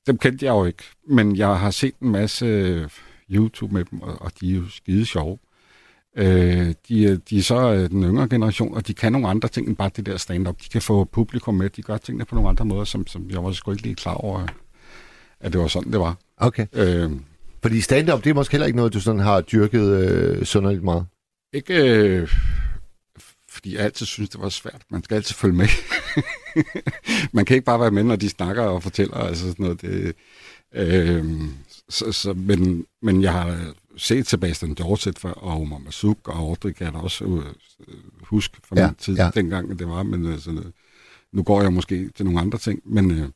[0.07, 2.89] dem kendte jeg jo ikke, men jeg har set en masse øh,
[3.31, 5.37] YouTube med dem, og, og de er jo skide sjove.
[6.17, 9.49] Øh, de, er- de er så øh, den yngre generation, og de kan nogle andre
[9.49, 10.55] ting end bare det der stand-up.
[10.63, 13.43] De kan få publikum med, de gør tingene på nogle andre måder, som, som jeg
[13.43, 14.47] var sgu ikke lige klar over,
[15.39, 16.17] at det var sådan, det var.
[16.37, 16.67] Okay.
[16.73, 17.11] Øh,
[17.61, 21.05] Fordi stand-up, det er måske heller ikke noget, du sådan har dyrket øh, sønderligt meget.
[21.53, 22.27] ikke øh,
[23.49, 24.81] fordi jeg altid synes, det var svært.
[24.89, 25.67] Man skal altid følge med.
[27.33, 29.17] Man kan ikke bare være med, når de snakker og fortæller.
[29.17, 30.13] Altså sådan noget, det,
[30.75, 31.25] øh,
[31.89, 36.71] så, så, men, men jeg har set Sebastian Dorset for, og Omar Masuk og Audrey
[36.71, 37.43] kan jeg da også øh,
[38.23, 39.29] huske fra Ja, min tid, ja.
[39.35, 40.03] dengang det var.
[40.03, 40.63] Men altså,
[41.33, 42.81] nu går jeg måske til nogle andre ting.
[42.85, 43.27] Men, øh,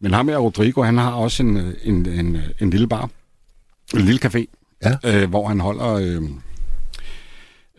[0.00, 3.10] men ham her, Rodrigo, han har også en, øh, en, en, en lille bar,
[3.94, 4.44] en lille café,
[4.84, 5.22] Ja.
[5.22, 5.92] øh, hvor han holder...
[5.94, 6.22] Øh,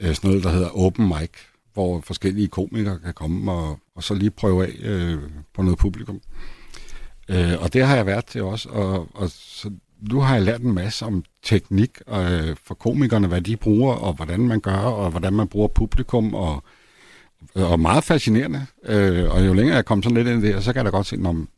[0.01, 1.29] sådan noget, der hedder open mic,
[1.77, 5.19] hvor forskellige komikere kan komme og, og så lige prøve af øh,
[5.53, 6.21] på noget publikum.
[7.29, 10.61] Øh, og det har jeg været til også, og, og så nu har jeg lært
[10.61, 15.11] en masse om teknik øh, for komikerne, hvad de bruger, og hvordan man gør, og
[15.11, 16.63] hvordan man bruger publikum, og,
[17.55, 18.65] og meget fascinerende.
[18.83, 20.97] Øh, og jo længere jeg kom sådan lidt ind i det, så kan jeg da
[20.97, 21.49] godt se, om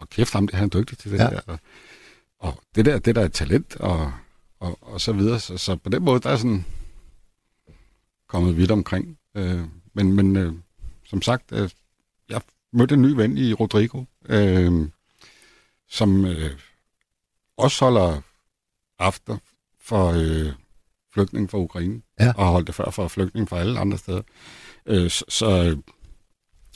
[0.00, 1.24] og kæft ham, han er dygtig til det ja.
[1.24, 1.40] der.
[1.46, 1.58] Og,
[2.38, 4.12] og det der, det der er talent, og,
[4.60, 5.40] og, og så videre.
[5.40, 6.64] Så, så på den måde, der er sådan
[8.28, 9.18] kommet vidt omkring.
[9.34, 9.60] Øh,
[9.94, 10.52] men men øh,
[11.06, 11.70] som sagt, øh,
[12.28, 12.40] jeg
[12.72, 14.88] mødte en ny ven i Rodrigo, øh,
[15.88, 16.50] som øh,
[17.56, 18.20] også holder
[18.98, 19.40] aften
[19.80, 20.52] for øh,
[21.14, 22.32] flygtning fra Ukraine, ja.
[22.36, 24.22] og holdt det før for flygtning fra alle andre steder.
[24.86, 25.76] Øh, så, så,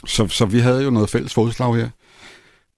[0.06, 1.90] så, så vi havde jo noget fælles fodslag her,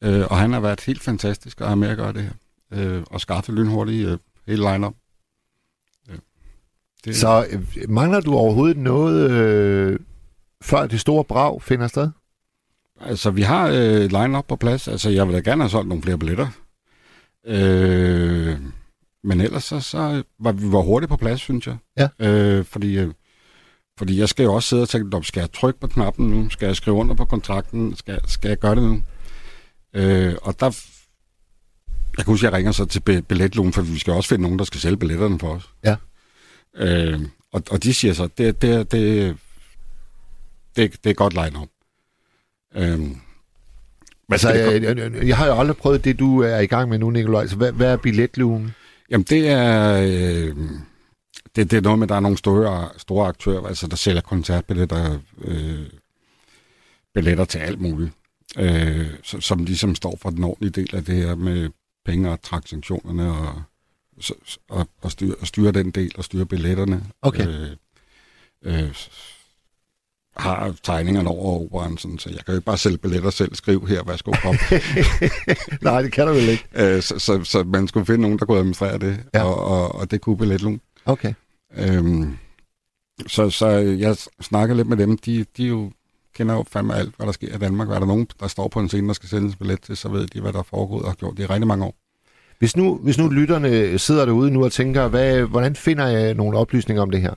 [0.03, 2.33] øh, og han har været helt fantastisk at have med at gøre det her,
[2.73, 4.95] øh, og skaffe lynhurtigt øh, hele line-up.
[7.05, 7.17] Det...
[7.17, 9.99] Så øh, mangler du overhovedet noget, øh,
[10.63, 12.09] før det store brag finder sted?
[13.01, 14.89] Altså, vi har øh, line-up på plads.
[14.89, 16.49] Altså, jeg vil da gerne have solgt nogle flere billetter.
[17.47, 18.59] Øh,
[19.25, 21.77] men ellers så, så var vi var hurtigt på plads, synes jeg.
[21.97, 22.09] Ja.
[22.19, 23.13] Øh, fordi, øh,
[23.99, 26.51] fordi jeg skal jo også sidde og tænke, skal jeg trykke på knappen nu?
[26.51, 27.97] Skal jeg skrive under på kontrakten?
[27.97, 29.03] Skal, skal jeg gøre det nu?
[29.95, 30.85] Øh, og der...
[32.17, 34.59] Jeg kan huske, at jeg ringer så til billetlugen, for vi skal også finde nogen,
[34.59, 35.71] der skal sælge billetterne for os.
[35.85, 35.97] Ja.
[36.77, 37.21] Øh,
[37.53, 39.37] og, og de siger så, det, det, det,
[40.77, 41.69] det, det er godt line-up.
[42.75, 43.11] Øh,
[44.33, 47.11] Altså, jeg, jeg, jeg har jo aldrig prøvet det, du er i gang med nu,
[47.11, 47.47] Nikolaj.
[47.47, 48.75] Så hvad, hvad er billetlugen?
[49.11, 49.93] Jamen, det er...
[50.03, 50.57] Øh,
[51.57, 54.21] det, det er noget med, at der er nogle store, store aktører, altså der sælger
[54.21, 55.87] koncertbilletter, øh,
[57.15, 58.11] billetter til alt muligt,
[58.59, 61.71] øh, som ligesom står for den ordentlige del af det her med
[62.05, 63.63] penge og transaktionerne og,
[64.69, 67.07] og, og, styre, og styre den del og styre billetterne.
[67.23, 67.47] Okay.
[67.47, 67.71] Øh,
[68.63, 68.95] øh,
[70.37, 73.89] har tegningerne over operan, sådan, så jeg kan jo ikke bare sælge billetter selv, skrive
[73.89, 74.57] her, værsgo, kom.
[75.83, 76.65] Nej, det kan du vel ikke.
[76.75, 79.43] Øh, så, så, så man skulle finde nogen, der kunne administrere det, ja.
[79.43, 80.81] og, og, og det kunne billetlugen.
[81.05, 81.35] Okay.
[81.77, 82.37] Øhm,
[83.27, 85.93] så, så jeg snakker lidt med dem, de, de jo
[86.35, 87.89] kender jo fandme alt, hvad der sker i Danmark.
[87.89, 90.27] Er der nogen, der står på en scene, der skal sendes billet til, så ved
[90.27, 91.95] de, hvad der er foregået og har gjort det i rigtig mange år.
[92.61, 96.59] Hvis nu, hvis nu lytterne sidder derude nu og tænker, hvad, hvordan finder jeg nogle
[96.59, 97.35] oplysninger om det her?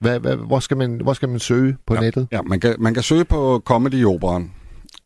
[0.00, 2.28] Hvad, hvad, hvor, skal man, hvor skal man søge på ja, nettet?
[2.32, 4.52] Ja, man kan, man kan søge på Comedy Operan.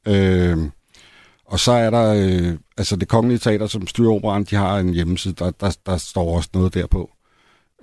[0.09, 0.59] Øh,
[1.45, 4.95] og så er der, øh, altså det kongelige teater, som styrer operan, de har en
[4.95, 7.11] hjemmeside, der, der, der står også noget derpå.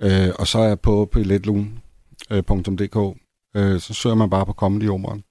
[0.02, 3.18] Øh, og så er på billetloon.dk,
[3.56, 5.24] øh, så søger man bare på Comedy Operan.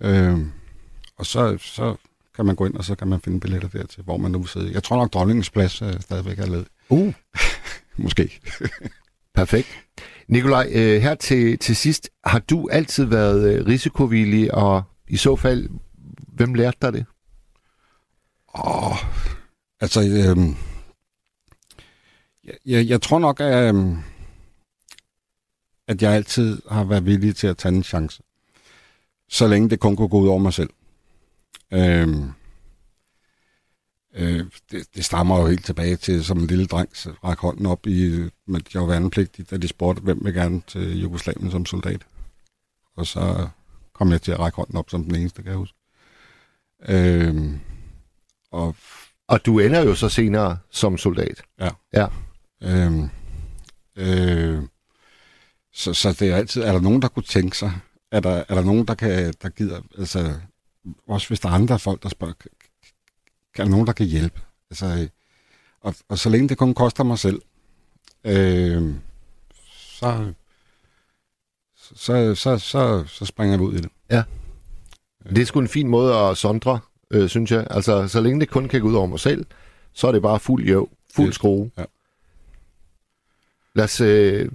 [0.00, 0.38] Øh,
[1.18, 1.96] og så, så
[2.36, 4.70] kan man gå ind, og så kan man finde billetter dertil, hvor man nu sidder.
[4.70, 6.68] Jeg tror nok, dronningens plads øh, stadigvæk er ledet.
[6.88, 7.14] Uh.
[7.96, 8.40] Måske.
[9.34, 9.68] Perfekt.
[10.28, 15.36] Nikolaj, øh, her til, til sidst, har du altid været øh, risikovillig, og i så
[15.36, 15.68] fald,
[16.28, 17.06] hvem lærte dig det?
[18.54, 18.96] Åh, oh,
[19.80, 20.54] altså, øh,
[22.66, 23.96] jeg, jeg tror nok, at, øh,
[25.88, 28.22] at jeg altid har været villig til at tage en chance.
[29.28, 30.70] Så længe det kun kunne gå ud over mig selv.
[31.72, 32.08] Øh,
[34.18, 37.66] Øh, det, det stammer jo helt tilbage til, som en lille dreng så rak hånden
[37.66, 41.66] op i, med jeg var værnepligtig, da de spurgte, hvem vil gerne til Jugoslavien som
[41.66, 42.06] soldat.
[42.96, 43.48] Og så
[43.92, 45.78] kom jeg til at række hånden op som den eneste, kan jeg huske.
[46.88, 47.50] Øh,
[48.50, 48.76] og,
[49.28, 51.42] og du ender jo så senere som soldat.
[51.60, 51.70] Ja.
[51.92, 52.06] Ja.
[52.62, 52.92] Øh,
[53.96, 54.62] øh,
[55.72, 57.72] så, så det er altid, er der nogen, der kunne tænke sig,
[58.10, 60.34] er der, er der nogen, der, kan, der gider, altså,
[61.06, 62.34] også hvis der er andre folk, der spørger,
[63.54, 64.40] er der nogen, der kan hjælpe?
[64.70, 65.08] Altså,
[65.80, 67.42] og, og så længe det kun koster mig selv,
[68.24, 68.94] øh,
[69.72, 70.32] så,
[71.94, 73.90] så, så, så, så springer vi ud i det.
[74.10, 74.22] Ja.
[75.30, 77.66] Det er sgu en fin måde at sondre, øh, synes jeg.
[77.70, 79.46] Altså, så længe det kun kan gå ud over mig selv,
[79.92, 81.70] så er det bare fuld jo, fuld skrue.
[81.78, 81.84] Ja.
[83.74, 84.50] Lad os øh,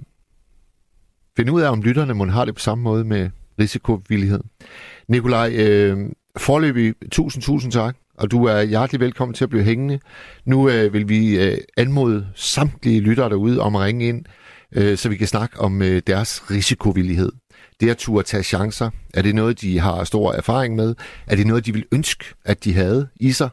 [1.36, 4.40] finde ud af, om lytterne må have det på samme måde med risikovillighed.
[5.08, 10.00] Nikolaj, øh, forløbig, tusind, tusind tak og du er hjertelig velkommen til at blive hængende.
[10.44, 14.24] Nu øh, vil vi øh, anmode samtlige lyttere derude om at ringe ind,
[14.72, 17.32] øh, så vi kan snakke om øh, deres risikovillighed.
[17.80, 20.94] Det at turde tage chancer, er det noget, de har stor erfaring med?
[21.26, 23.48] Er det noget, de vil ønske, at de havde i sig?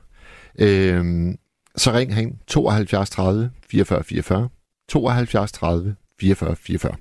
[0.59, 1.33] Øh,
[1.75, 4.49] så ring hen 72 30 44 44.
[4.89, 6.95] 72 30 44 44.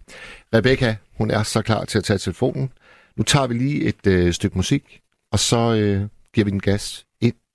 [0.54, 2.72] Rebecca, hun er så klar til at tage telefonen.
[3.16, 5.00] Nu tager vi lige et øh, stykke musik,
[5.32, 7.04] og så øh, giver vi den gas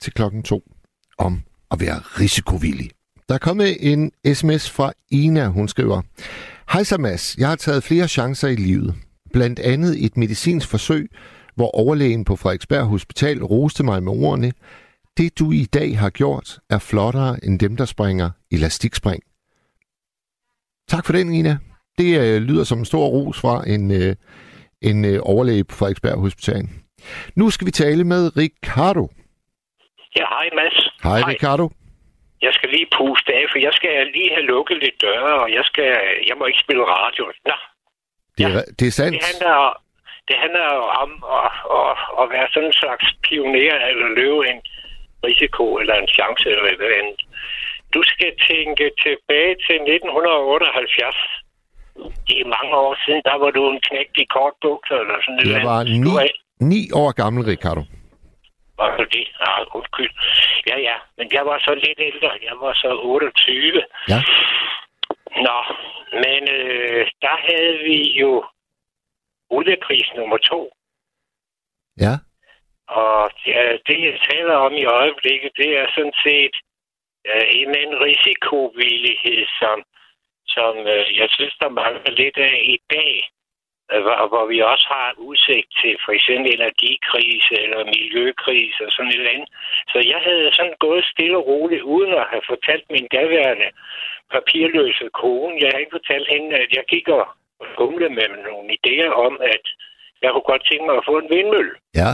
[0.04, 0.72] til klokken to
[1.18, 2.90] om at være risikovillig.
[3.30, 6.02] Der er kommet en sms fra Ina, hun skriver.
[6.74, 8.96] Hej så Mads, jeg har taget flere chancer i livet.
[9.34, 11.10] Blandt andet et medicinsk forsøg,
[11.56, 14.54] hvor overlægen på Frederiksberg Hospital roste mig med ordene,
[15.18, 19.24] det du i dag har gjort er flottere end dem, der springer elastikspring.
[20.90, 21.58] Tak for den, Ina.
[21.98, 24.16] Det øh, lyder som en stor ros fra en, øh,
[24.82, 26.70] en øh, overlæge på Frederiksberg Hospital.
[27.36, 29.04] Nu skal vi tale med Ricardo.
[30.18, 30.78] Ja, hej Mads.
[31.04, 31.32] Hej, hej.
[31.32, 31.66] Ricardo.
[32.46, 35.64] Jeg skal lige puste af, for jeg skal lige have lukket lidt døre, og jeg,
[35.70, 35.90] skal,
[36.30, 37.24] jeg må ikke spille radio.
[37.50, 37.56] Nå.
[38.38, 38.62] Det er, ja.
[38.80, 39.14] det er sandt.
[39.16, 39.58] Det handler,
[40.28, 40.68] det handler
[41.04, 44.62] om at, at, at være sådan en slags pioner, eller løbe en
[45.28, 47.22] risiko, eller en chance, eller hvad andet.
[47.96, 51.16] Du skal tænke tilbage til 1978.
[52.28, 55.52] Det er mange år siden, der var du en knægt i kortbukser, eller sådan noget.
[55.54, 56.43] Jeg var ni, er...
[56.60, 57.82] ni år gammel, Ricardo.
[58.78, 59.28] Var du det?
[59.40, 60.12] Ja, undskyld.
[60.68, 62.32] Ja, ja, men jeg var så lidt ældre.
[62.50, 63.84] Jeg var så 28.
[64.10, 64.20] Ja.
[65.48, 65.58] Nå,
[66.24, 68.46] men øh, der havde vi jo
[69.50, 70.72] oliekris nummer to.
[72.00, 72.14] Ja.
[72.88, 76.56] Og ja, det, jeg taler om i øjeblikket, det er sådan set
[77.30, 79.78] øh, en en risikovillighed, som,
[80.48, 83.14] som øh, jeg synes, der mangler lidt af i dag
[84.04, 89.20] hvor, hvor vi også har udsigt til for eksempel energikrise eller miljøkrise og sådan et
[89.20, 89.50] eller andet.
[89.92, 93.70] Så jeg havde sådan gået stille og roligt, uden at have fortalt min daværende
[94.34, 95.62] papirløse kone.
[95.62, 97.24] Jeg har ikke fortalt hende, at jeg gik og
[97.80, 99.66] gumlede med nogle idéer om, at
[100.22, 101.76] jeg kunne godt tænke mig at få en vindmølle.
[102.02, 102.12] Ja.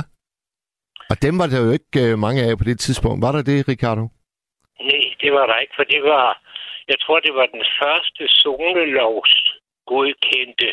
[1.11, 3.23] Og dem var der jo ikke øh, mange af på det tidspunkt.
[3.25, 4.03] Var der det, Ricardo?
[4.87, 6.27] Nej, det var der ikke, for det var,
[6.91, 9.33] jeg tror, det var den første zonelovs
[9.91, 10.69] godkendte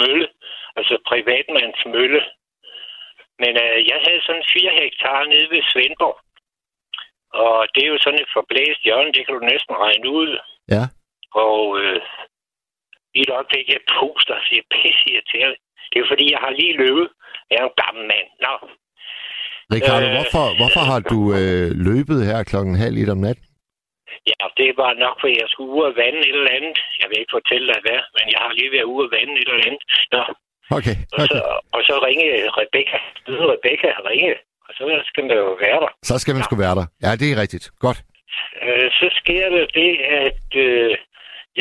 [0.00, 0.28] mølle,
[0.76, 2.22] altså privatmands mølle.
[3.42, 6.18] Men øh, jeg havde sådan 4 hektar nede ved Svendborg.
[7.42, 10.30] Og det er jo sådan et forblæst hjørne, det kan du næsten regne ud.
[10.74, 10.84] Ja.
[11.46, 12.00] Og øh,
[13.18, 15.56] i et øjeblik, jeg puster og siger, pisse irriterende.
[15.90, 17.08] Det er fordi, jeg har lige løbet.
[17.50, 18.28] Jeg er en gammel mand.
[18.44, 18.54] Nå.
[19.76, 23.46] Ricardo, øh, hvorfor, hvorfor har du øh, løbet her klokken halv et om natten?
[24.30, 26.78] Ja, det var nok, fordi jeg skulle ud og vande et eller andet.
[27.00, 29.48] Jeg vil ikke fortælle dig hvad, men jeg har lige været ude og vande et
[29.52, 29.84] eller andet.
[30.14, 30.22] Nå.
[30.78, 31.22] Okay, okay.
[31.22, 31.38] Og, så,
[31.74, 32.26] og så ringe
[32.60, 32.98] Rebecca.
[33.52, 34.34] Rebecca ringe,
[34.66, 35.90] og så skal man jo være der.
[36.10, 36.46] Så skal man ja.
[36.46, 36.86] sgu være der.
[37.04, 37.66] Ja, det er rigtigt.
[37.84, 37.98] Godt.
[38.62, 40.96] Øh, så sker det det, at øh,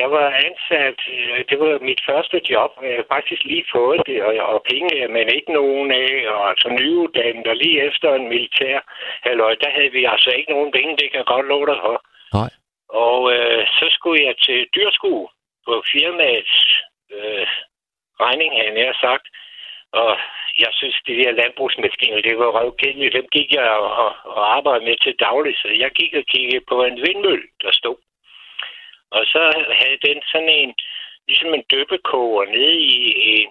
[0.02, 4.18] jeg var ansat, øh, det var mit første job, jeg har faktisk lige fået det,
[4.28, 8.78] og, og penge, men ikke nogen af, og altså nyuddannet, og lige efter en militær
[9.28, 11.98] halløj, der havde vi altså ikke nogen penge, det kan jeg godt love dig for.
[12.34, 12.50] Nej.
[12.90, 15.28] Og øh, så skulle jeg til dyrskue
[15.66, 16.56] på firmaets
[17.16, 17.48] øh,
[18.24, 19.26] regning, havde jeg sagt.
[20.02, 20.12] Og
[20.64, 23.14] jeg synes, de der landbrugsmaskiner, det var røvkendeligt.
[23.14, 26.84] Dem gik jeg og, og, arbejdede med til daglig, så jeg gik og kiggede på
[26.84, 27.98] en vindmølle, der stod.
[29.12, 29.42] Og så
[29.80, 30.74] havde den sådan en,
[31.28, 32.98] ligesom en døbekoger nede i
[33.34, 33.50] en,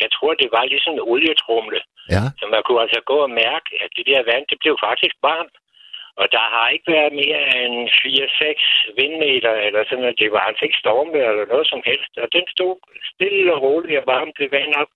[0.00, 1.80] jeg tror, det var ligesom en olietrumle.
[2.14, 2.22] Ja.
[2.38, 5.56] Så man kunne altså gå og mærke, at det der vand, det blev faktisk varmt.
[6.16, 10.18] Og der har ikke været mere end 4-6 vindmeter, eller sådan noget.
[10.18, 12.12] Det var altså ikke stormvejr eller noget som helst.
[12.22, 12.76] Og den stod
[13.12, 14.92] stille og roligt og varmt det vand op.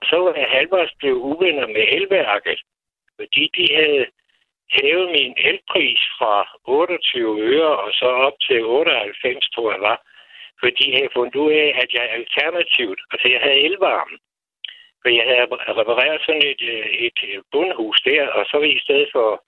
[0.00, 2.60] Og så var jeg halvvejs blevet uvenner med elværket,
[3.16, 4.06] fordi de havde
[4.76, 9.98] hævet min elpris fra 28 øre og så op til 98, tror jeg var.
[10.60, 14.16] For de havde fundet ud af, at jeg alternativt, altså jeg havde elvarme.
[15.02, 15.46] For jeg havde
[15.80, 19.44] repareret sådan et, øh, et øh, bundhus der, og så i stedet for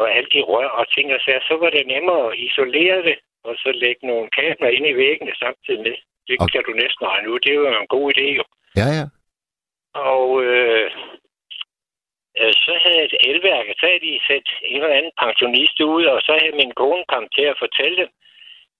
[0.00, 3.16] og alle de rør og ting og sager, så var det nemmere at isolere det,
[3.46, 5.96] og så lægge nogle kabler ind i væggene samtidig med.
[6.28, 6.52] Det okay.
[6.52, 7.38] kan du næsten regne ud.
[7.40, 8.44] Det er jo en god idé, jo.
[8.80, 9.06] Ja, ja.
[10.14, 10.90] Og øh,
[12.40, 16.18] øh, så havde et elværk, så havde de sat en eller anden pensionist ud, og
[16.26, 18.10] så havde min kone kommet til at fortælle dem,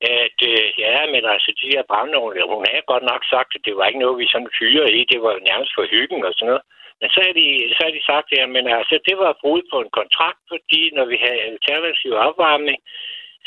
[0.00, 3.76] at øh, ja, men altså de her brandovne, hun havde godt nok sagt, at det
[3.76, 6.62] var ikke noget, vi sådan fyre i, det var nærmest for hyggen og sådan noget.
[7.00, 9.80] Men så har de, så har de sagt, at men altså, det var brud på
[9.80, 12.78] en kontrakt, fordi når vi havde alternativ opvarmning,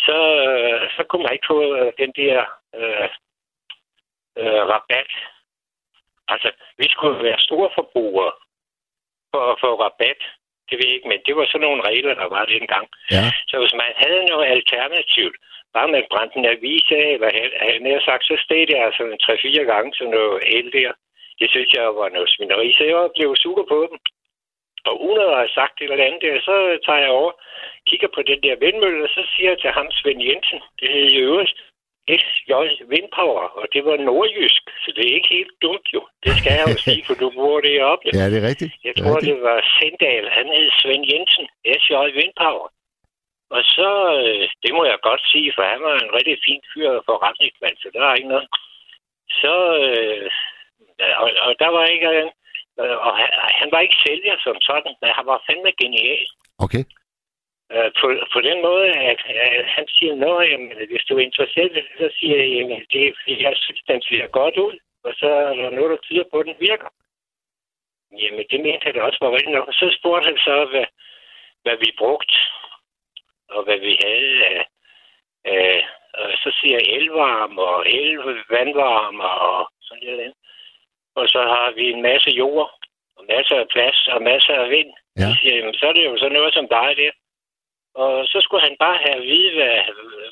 [0.06, 2.38] så, øh, så kunne man ikke få øh, den der
[2.80, 3.10] øh,
[4.42, 5.12] øh, rabat.
[6.28, 8.34] Altså, vi skulle være store forbrugere
[9.32, 10.22] for at få rabat.
[10.72, 12.86] Det ved jeg ikke, men det var sådan nogle regler, der var dengang.
[13.16, 13.26] Ja.
[13.50, 15.36] Så hvis man havde noget alternativt,
[15.74, 17.30] bare man brændte en avis af, eller
[17.90, 20.92] havde sagt, så steg det altså en 3-4 gange sådan noget el der.
[21.40, 23.98] Det synes jeg var noget svineri, så jeg blev super på dem.
[24.90, 26.56] Og uden at have sagt det eller andet der, så
[26.86, 27.32] tager jeg over,
[27.88, 31.08] kigger på den der vindmølle, og så siger jeg til ham, Svend Jensen, det hed
[31.12, 31.54] i øvrigt
[32.08, 32.52] SJ
[32.92, 36.02] Vindpower, og det var nordjysk, så det er ikke helt dumt jo.
[36.24, 38.02] Det skal jeg jo sige, for du bor det op.
[38.14, 38.74] Ja, det er rigtigt.
[38.84, 39.36] Jeg det tror, rigtigt.
[39.36, 41.46] det var Sendal, han hed Svend Jensen,
[41.82, 42.68] SJ Vindpower.
[43.56, 43.90] Og så,
[44.22, 47.76] øh, det må jeg godt sige, for han var en rigtig fin fyr og forretningsmand,
[47.78, 48.48] så der er ikke noget.
[49.42, 50.30] Så, øh,
[51.24, 52.10] og, og der var ikke,
[52.82, 56.28] øh, og han, han var ikke sælger som sådan, men han var fandme genial.
[56.66, 56.84] Okay.
[57.74, 61.86] Øh, på, på den måde, at, at han siger, Nå, jamen, hvis du er interesseret,
[62.00, 65.26] så siger jeg, jamen, det er, fordi jeg synes, den ser godt ud, og så
[65.26, 66.90] er der noget, der tyder på, at den virker.
[68.22, 69.68] Jamen, det mente han også var rigtigt nok.
[69.68, 70.86] Og så spurgte han så, hvad,
[71.64, 72.36] hvad vi brugte,
[73.50, 74.66] og hvad vi havde af,
[75.46, 78.18] af og så siger jeg elvarme og el
[78.50, 80.34] vandvarme og sådan noget.
[81.16, 82.72] Og så har vi en masse jord,
[83.18, 84.92] og masser af plads og masser af vind.
[85.18, 85.22] Ja.
[85.22, 87.12] Så, siger, jamen, så er det jo sådan noget som dig der.
[87.96, 89.78] Og så skulle han bare have at vide, hvad,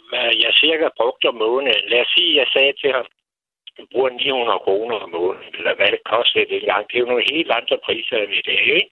[0.09, 1.89] hvad jeg cirka brugte om måneden.
[1.89, 3.05] Lad os sige, jeg sagde til ham,
[3.77, 6.87] du bruger 900 kroner om måneden, eller hvad det kostede dengang.
[6.87, 8.89] Det er jo nogle helt andre priser end i dag, ikke?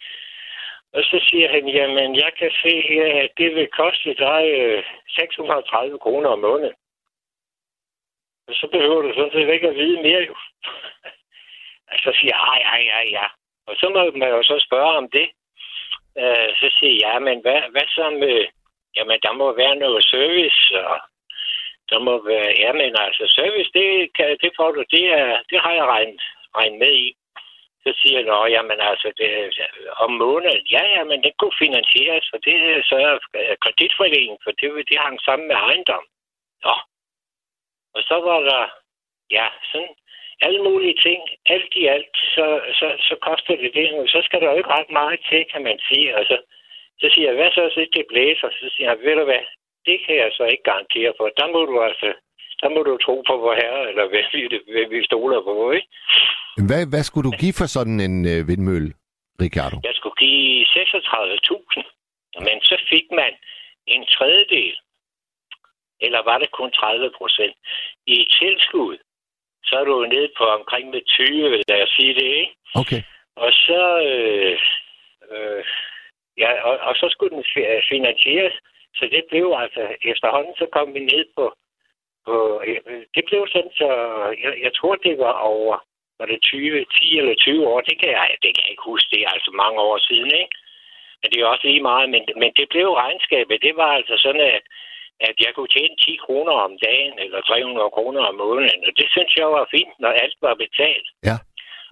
[0.93, 4.83] Og så siger han, jamen, jeg kan se her, at det vil koste dig øh,
[5.09, 6.75] 630 kroner om måneden.
[8.47, 10.35] Og så behøver du sådan set ikke at vide mere, jo.
[11.87, 13.27] og altså, så siger jeg, ja, ja, ja.
[13.67, 15.27] Og så må man jo så spørge om det.
[16.21, 18.47] Øh, så siger jeg, ja, men hvad, hvad så med...
[18.97, 20.99] Jamen, der må være noget service, og
[21.89, 22.49] der må være...
[22.63, 26.21] Jamen, altså, service, det, kan, det får du, det, er, det har jeg regnet,
[26.57, 27.07] regnet med i.
[27.83, 29.29] Så siger jeg, jamen altså, det,
[30.03, 32.57] om måneden, ja, ja, men det kunne finansieres, for det
[32.89, 33.17] sørger
[33.63, 36.05] kreditforeningen, for det, det hang sammen med ejendom.
[36.63, 36.75] Nå.
[37.95, 38.63] Og så var der,
[39.31, 39.95] ja, sådan
[40.41, 41.21] alle mulige ting.
[41.45, 42.45] Alt i alt, så,
[42.79, 44.09] så, så koster det det.
[44.09, 46.17] Så skal der jo ikke ret meget til, kan man sige.
[46.17, 46.25] Og
[47.01, 48.49] så, siger jeg, hvad så, hvis det blæser?
[48.61, 49.43] Så siger jeg, ved du hvad,
[49.87, 51.25] det kan jeg så ikke garantere for.
[51.39, 52.09] Der må du altså,
[52.61, 54.41] der må du tro på vor herre, eller hvad vi,
[54.73, 55.87] hvad vi stoler på, ikke?
[56.67, 58.91] Hvad, hvad skulle du give for sådan en øh, vindmølle,
[59.43, 59.75] Ricardo?
[59.83, 61.83] Jeg skulle give 36.000,
[62.47, 63.31] men så fik man
[63.87, 64.75] en tredjedel,
[66.05, 67.55] eller var det kun 30 procent,
[68.07, 68.97] i tilskud.
[69.63, 72.55] Så er du jo nede på omkring med 20, vil jeg sige det, ikke?
[72.75, 73.01] Okay.
[73.35, 74.57] Og så, øh,
[75.31, 75.63] øh,
[76.37, 78.55] ja, og, og så skulle den øh, finansieres,
[78.95, 81.45] så det blev altså, efterhånden så kom vi ned på,
[82.25, 82.35] på
[82.67, 83.89] øh, det blev sådan, så
[84.43, 85.77] jeg, jeg tror, det var over
[86.19, 89.11] var det 20, 10 eller 20 år, det kan jeg, det kan jeg ikke huske,
[89.13, 90.55] det er altså mange år siden, ikke?
[91.19, 94.45] Men det er også lige meget, men, men det blev regnskabet, det var altså sådan,
[94.57, 94.65] at,
[95.27, 99.07] at jeg kunne tjene 10 kroner om dagen, eller 300 kroner om måneden, og det
[99.13, 101.07] synes jeg var fint, når alt var betalt.
[101.29, 101.37] Ja.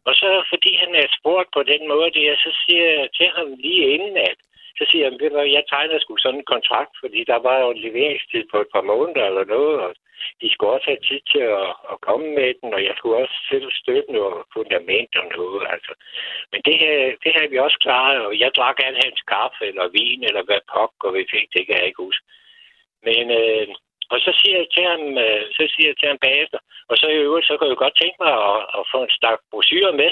[0.08, 3.48] Og så fordi han er spurgt på den måde, det så siger jeg til ham
[3.65, 4.38] lige inden, at
[4.80, 7.68] så siger han, ved du jeg tegner sgu sådan en kontrakt, fordi der var jo
[7.72, 9.91] en leveringstid på et par måneder eller noget, og
[10.41, 13.38] de skulle også have tid til at, at komme med den, og jeg skulle også
[13.52, 15.63] selv støtte noget fundament og noget.
[15.74, 15.94] Altså.
[16.52, 19.94] Men det her, det her vi også klaret, og jeg drak alt hans kaffe eller
[19.98, 22.26] vin, eller hvad pok, og vi fik, det kan jeg ikke huske.
[23.08, 23.68] Men, øh,
[24.13, 27.06] og så siger jeg til ham, øh, så siger jeg til ham bagefter, og så
[27.08, 30.12] i øvrigt, så kan jeg godt tænke mig at, at få en stak brosyre med,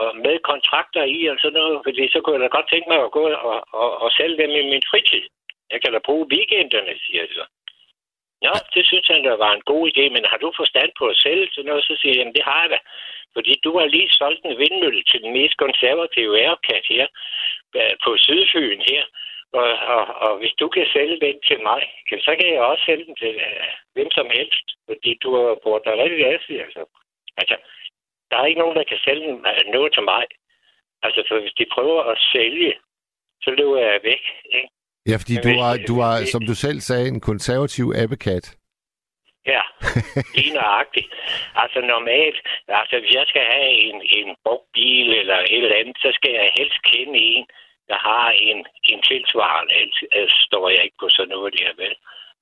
[0.00, 3.00] og med kontrakter i og sådan noget, fordi så kunne jeg da godt tænke mig
[3.04, 5.24] at gå og, og, og sælge dem i min fritid.
[5.72, 7.44] Jeg kan da bruge weekenderne, siger jeg så.
[8.46, 11.20] Ja, det synes han, der var en god idé, men har du forstand på at
[11.24, 12.78] sælge sådan noget, så siger jeg, jamen det har jeg da.
[13.34, 17.06] Fordi du har lige solgt en vindmølle til den mest konservative ærkat her
[17.78, 19.04] øh, på Sydfyn her.
[19.60, 21.80] Og, og, og hvis du kan sælge den til mig,
[22.26, 24.66] så kan jeg også sælge den til uh, hvem som helst.
[24.88, 26.82] Fordi du har brugt dig rigtig af, altså.
[27.40, 27.56] altså,
[28.30, 29.28] der er ikke nogen, der kan sælge
[29.76, 30.24] noget til mig.
[31.02, 32.72] Altså, for hvis de prøver at sælge,
[33.42, 34.22] så løber jeg væk,
[34.58, 34.68] ikke?
[35.10, 38.56] Ja, fordi du har, du har, som du selv sagde, en konservativ abbekat.
[39.46, 39.62] Ja,
[40.36, 41.08] lige nøjagtigt.
[41.62, 42.38] Altså normalt,
[42.68, 46.32] altså hvis jeg skal have en, en brugt bil eller et eller andet, så skal
[46.32, 47.44] jeg helst kende en,
[47.90, 49.74] der har en, en tilsvarende.
[49.74, 51.94] Ellers øh, står jeg ikke på sådan noget der, vel?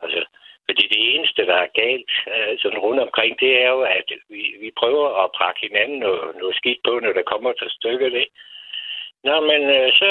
[0.02, 0.20] Altså,
[0.66, 4.42] fordi det eneste, der er galt øh, sådan rundt omkring, det er jo, at vi,
[4.60, 8.26] vi prøver at prakke hinanden noget, noget skidt på, når der kommer til stykket, det.
[9.26, 10.10] Nå, men øh, så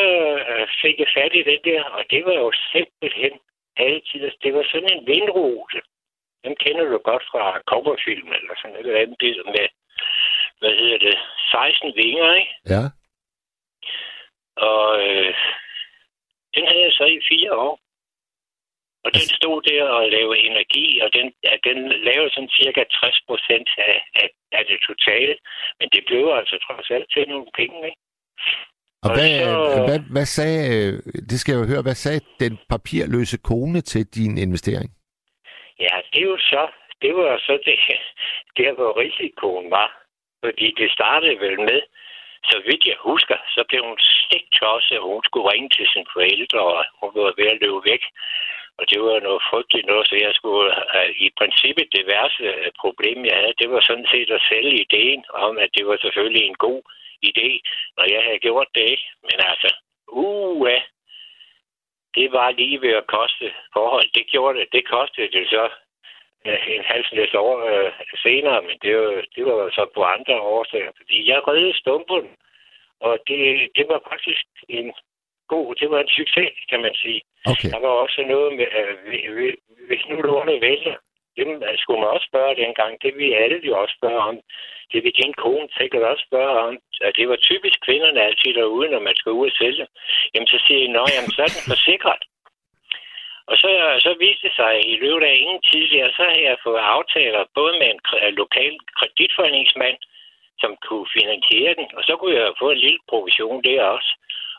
[0.51, 3.33] øh, fik jeg fat i det der, og det var jo simpelthen
[3.77, 5.79] altid, altså, det var sådan en vindrose.
[6.43, 9.67] Dem kender du godt fra coverfilm eller sådan et eller andet billede med,
[10.59, 11.17] hvad hedder det,
[11.51, 12.53] 16 vinger, ikke?
[12.73, 12.83] Ja.
[14.69, 15.33] Og øh,
[16.55, 17.75] den havde jeg så i fire år.
[19.05, 23.21] Og den stod der og lavede energi, og den, ja, den lavede sådan cirka 60
[23.27, 25.35] procent af, af, af det totale.
[25.79, 28.01] Men det blev altså trods alt til nogle penge, ikke?
[29.03, 29.85] Og, og hvad, så...
[29.87, 30.61] hvad, hvad sagde,
[31.29, 34.89] det skal jeg jo høre, hvad sagde den papirløse kone til din investering?
[35.79, 36.63] Ja, det er jo så,
[37.01, 37.77] det var så det,
[38.57, 39.89] der, hvor risikoen var.
[40.45, 41.81] Fordi det startede vel med,
[42.49, 46.09] så vidt jeg husker, så blev hun stik tosset, og hun skulle ringe til sine
[46.13, 48.03] forældre, og hun var ved at løbe væk.
[48.79, 50.69] Og det var noget frygteligt noget, så jeg skulle...
[50.97, 54.81] Øh, I princippet, det værste øh, problem, jeg havde, det var sådan set at sælge
[54.85, 56.81] ideen om, at det var selvfølgelig en god
[57.29, 57.49] idé,
[57.97, 58.99] når jeg havde gjort det.
[59.27, 59.69] Men altså,
[60.07, 60.67] uh,
[62.15, 64.07] det var lige ved at koste forhold.
[64.17, 64.67] Det gjorde det.
[64.71, 65.69] Det kostede det så
[66.45, 67.91] en halv næste år øh,
[68.23, 70.91] senere, men det var, det var så på andre årsager.
[70.97, 72.29] Fordi jeg reddede stumpen,
[72.99, 74.93] og det, det var faktisk en
[75.47, 77.21] god, det var en succes, kan man sige.
[77.51, 77.69] Okay.
[77.73, 78.87] Der var også noget med, at
[79.87, 80.95] hvis nu lånet vælger,
[81.37, 82.91] det skulle man også spørge dengang.
[83.03, 84.35] Det vi alle jo også spørge om.
[84.91, 86.73] Det vil din kone sikkert også spørge om.
[87.01, 89.87] At det var typisk kvinderne altid derude, når man skal ud og sælge.
[90.33, 92.23] Jamen så siger jeg, nå, jamen så er den forsikret.
[93.51, 93.69] Og så,
[94.05, 97.73] så viste det sig, i løbet af ingen tidligere, så har jeg fået aftaler både
[97.79, 99.97] med en øh, lokal kreditforeningsmand,
[100.61, 104.11] som kunne finansiere den, og så kunne jeg få en lille provision der også.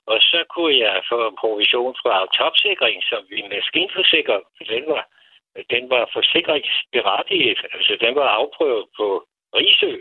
[0.07, 4.41] Og så kunne jeg få en provision fra topsikring, som vi maskinforsikrer,
[4.75, 5.03] den var,
[5.75, 9.07] den var forsikringsberettiget, altså den var afprøvet på
[9.55, 9.95] Risø.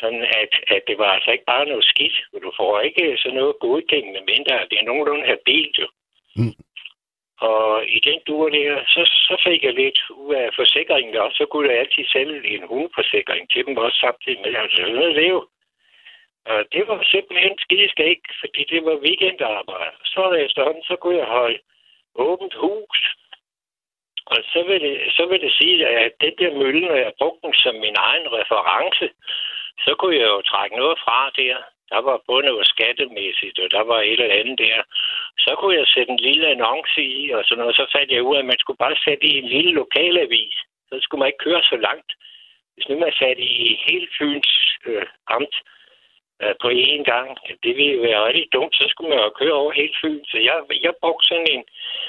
[0.00, 3.54] Sådan at, at det var altså ikke bare noget skidt, du får ikke sådan noget
[3.60, 5.88] godkendende medmindre Det er nogenlunde habilt jo.
[6.36, 6.54] Mm.
[7.40, 11.46] Og i den duer der, så, så fik jeg lidt ud af forsikringen, og så
[11.46, 15.46] kunne jeg altid sælge en hundeforsikring til dem også samtidig med, at jeg leve.
[16.44, 19.96] Og det var simpelthen skideskæg, fordi det var weekendarbejde.
[20.04, 21.58] Så efterhånden, så kunne jeg holde
[22.14, 23.00] åbent hus.
[24.26, 27.46] Og så vil, det, så vil det sige, at den der mølle, når jeg brugte
[27.46, 29.10] den som min egen reference,
[29.84, 31.56] så kunne jeg jo trække noget fra der.
[31.94, 34.78] Der var både noget skattemæssigt, og der var et eller andet der.
[35.44, 37.76] Så kunne jeg sætte en lille annonce i, og sådan noget.
[37.76, 40.56] Så fandt jeg ud af, at man skulle bare sætte i en lille lokalavis.
[40.88, 42.10] Så skulle man ikke køre så langt.
[42.74, 44.50] Hvis nu man satte i helt Fyns
[44.86, 45.56] øh, amt
[46.42, 47.28] øh, på én gang,
[47.64, 48.74] det ville være rigtig dumt.
[48.76, 50.24] Så skulle man jo køre over helt Fyn.
[50.24, 51.64] Så jeg, jeg brugte sådan en,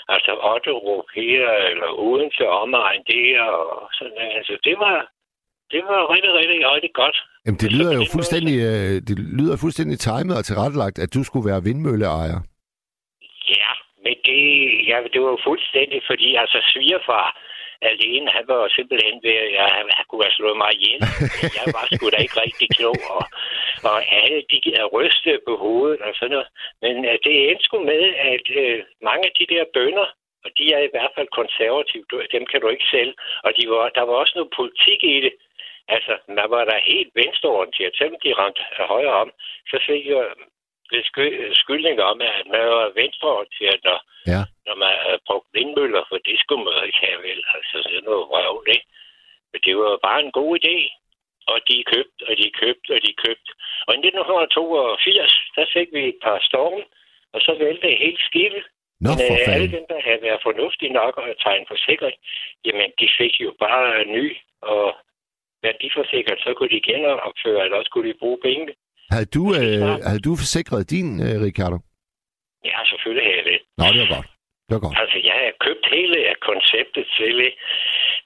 [0.07, 4.97] altså Otterup her, eller Odense omegn der, og sådan Altså, det var,
[5.73, 7.17] det var rigtig, rigtig, rigtig godt.
[7.45, 11.49] Jamen, det lyder jo fuldstændig, øh, det lyder fuldstændig timet og tilrettelagt, at du skulle
[11.51, 12.39] være vindmølleejer.
[13.57, 13.71] Ja,
[14.03, 14.41] men det,
[14.89, 17.27] ja, det var jo fuldstændig, fordi altså svigerfar
[17.91, 21.01] alene, han var jo simpelthen ved, at jeg, han kunne have slået mig ihjel.
[21.59, 23.23] jeg var sgu da ikke rigtig klog, og,
[23.91, 24.59] og alle de
[24.95, 26.49] ryste på hovedet og sådan noget.
[26.83, 28.03] Men uh, det endte sgu med,
[28.33, 30.07] at uh, mange af de der bønder,
[30.45, 32.05] og de er i hvert fald konservative,
[32.35, 35.33] dem kan du ikke sælge, og de var, der var også noget politik i det.
[35.87, 37.97] Altså, man var der helt venstreorienteret.
[37.97, 38.61] Selvom de ramte
[38.93, 39.31] højre om,
[39.71, 40.25] så fik jeg
[41.61, 43.99] skyldning om, at man var venstreorienteret, når,
[44.33, 44.41] ja.
[44.65, 44.93] når man
[45.27, 47.41] brugte vindmøller, for det skulle man ikke have vel.
[47.55, 48.81] Altså, sådan noget røv, det.
[49.51, 50.77] Men det var bare en god idé.
[51.51, 53.51] Og de købte, og de købte, og de købte.
[53.87, 56.83] Og i 1982, der fik vi et par storme,
[57.33, 58.63] og så vælte helt skibet.
[59.03, 62.17] Nå, Men øh, alle dem, der havde været fornuftige nok at tegne forsikring,
[62.65, 64.25] jamen, de fik jo bare ny
[64.61, 64.85] og
[65.67, 68.65] værdiforsikret, så kunne de genopføre, eller også kunne de bruge penge.
[69.15, 71.77] Havde du, øh, havde du forsikret din, øh, Ricardo?
[72.69, 73.59] Ja, selvfølgelig havde jeg det.
[73.79, 74.27] Nå, det var godt.
[74.65, 74.97] Det var godt.
[75.01, 77.51] Altså, jeg har købt hele konceptet til det.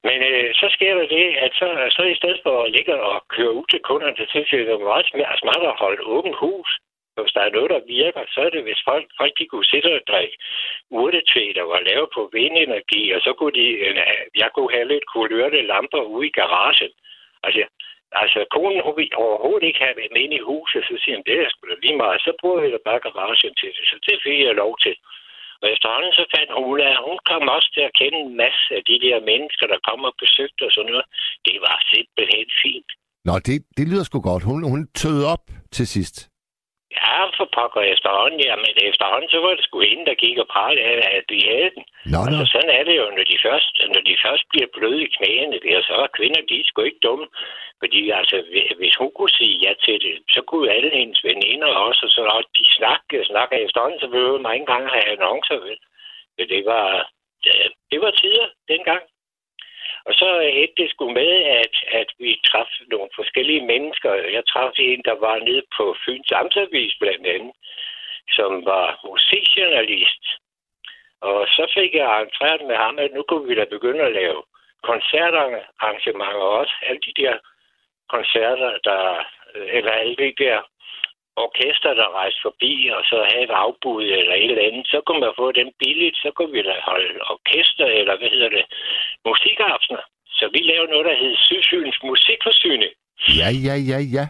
[0.08, 1.68] Men øh, så sker der det, at så,
[1.98, 4.74] så i stedet for at ligge og køre ud til kunderne, så synes jeg, det
[4.74, 6.72] er meget smart at holde åbent hus.
[7.18, 8.82] Hvis der er noget, der virker, så er det, hvis
[9.20, 10.36] folk, de kunne sidde og drikke
[11.00, 13.96] urtetvæ, der var lavet på vindenergi, og så kunne de, øh,
[14.42, 16.92] jeg kunne have lidt kulørte lamper ude i garagen.
[17.46, 17.64] Altså,
[18.22, 21.36] altså konen hun vil overhovedet ikke have været ind i huset, så siger han, det
[21.36, 22.20] er sgu da lige meget.
[22.28, 24.96] Så bruger jeg da bare garagen til det, så det fik jeg lov til.
[25.62, 28.84] Og efterhånden så fandt hun at hun kom også til at kende en masse af
[28.90, 31.08] de der mennesker, der kom og besøgte og sådan noget.
[31.48, 32.90] Det var simpelthen fint.
[33.28, 34.44] Nå, det, det lyder sgu godt.
[34.44, 36.29] Hun, hun tød op til sidst.
[36.98, 40.48] Ja, for pokker efterhånden, ja, men efterhånden, så var det sgu hende, der gik og
[40.56, 41.84] pralede af, at vi havde den.
[42.14, 42.52] Nå, altså, nå.
[42.54, 45.82] sådan er det jo, når de først, når de først bliver bløde i knæene, der,
[45.82, 47.28] så er kvinder, de er sgu ikke dumme.
[47.82, 48.38] Fordi altså,
[48.80, 52.22] hvis hun kunne sige ja til det, så kunne alle hendes veninder også, og så
[52.38, 55.80] og de snakke, snakke efterhånden, så ville man ikke engang have annoncer, vel?
[56.38, 56.88] Men det var,
[57.92, 59.04] det var tider dengang.
[60.06, 64.14] Og så endte det sgu med, at, at vi traf nogle forskellige mennesker.
[64.14, 67.54] Jeg traf en, der var nede på Fyns Amtsavis blandt andet,
[68.38, 70.24] som var musikjournalist.
[71.22, 74.44] Og så fik jeg arrangeret med ham, at nu kunne vi da begynde at lave
[74.84, 76.74] koncertarrangementer også.
[76.82, 77.38] Alle de der
[78.10, 79.26] koncerter, der,
[79.78, 80.62] eller alle de der
[81.46, 85.22] orkester, der rejste forbi, og så havde et afbud eller et eller andet, så kunne
[85.26, 88.66] man få dem billigt, så kunne vi da holde orkester, eller hvad hedder det,
[89.30, 90.04] musikaftener.
[90.40, 92.94] Så vi lavede noget, der hed Sydfyns Musikforsyning.
[93.40, 94.26] Ja, ja, ja, ja.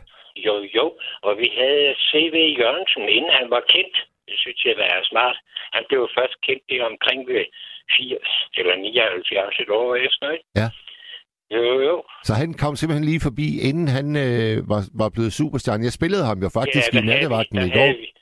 [0.46, 0.86] Jo, jo.
[1.22, 2.36] Og vi havde C.V.
[2.60, 3.96] Jørgensen, inden han var kendt.
[4.28, 5.38] Det synes jeg var smart.
[5.76, 7.46] Han blev først kendt det omkring ved
[7.98, 10.46] 80 eller 79 et år efter, ikke?
[10.56, 10.68] Ja.
[11.56, 11.96] Jo, jo.
[12.28, 15.88] Så han kom simpelthen lige forbi, inden han øh, var, var blevet superstjerne.
[15.88, 17.90] Jeg spillede ham jo faktisk Ja, i nattevagten i går.
[18.02, 18.14] vi-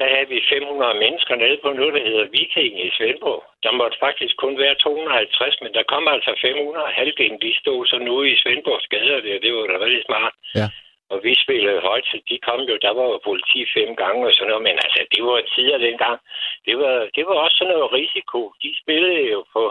[0.00, 3.42] Der havde vi 500 mennesker nede på noget, der hedder Viking i Svendborg.
[3.64, 6.96] Der måtte faktisk kun være 250, men der kom altså 500.
[6.98, 9.36] Halvdelen, de stod så nu i Svendborgs gader der.
[9.44, 10.34] Det var da rigtig smart.
[10.60, 10.68] Ja.
[11.12, 14.32] Og vi spillede højt, så de kom jo, der var jo politi fem gange og
[14.34, 16.18] sådan noget, men altså, det var tider dengang.
[16.66, 18.40] Det var, det var også sådan noget risiko.
[18.62, 19.62] De spillede jo på,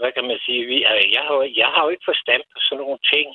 [0.00, 2.58] hvad kan man sige, vi, altså, jeg, har, jo- jeg har jo ikke forstand på
[2.66, 3.26] sådan nogle ting,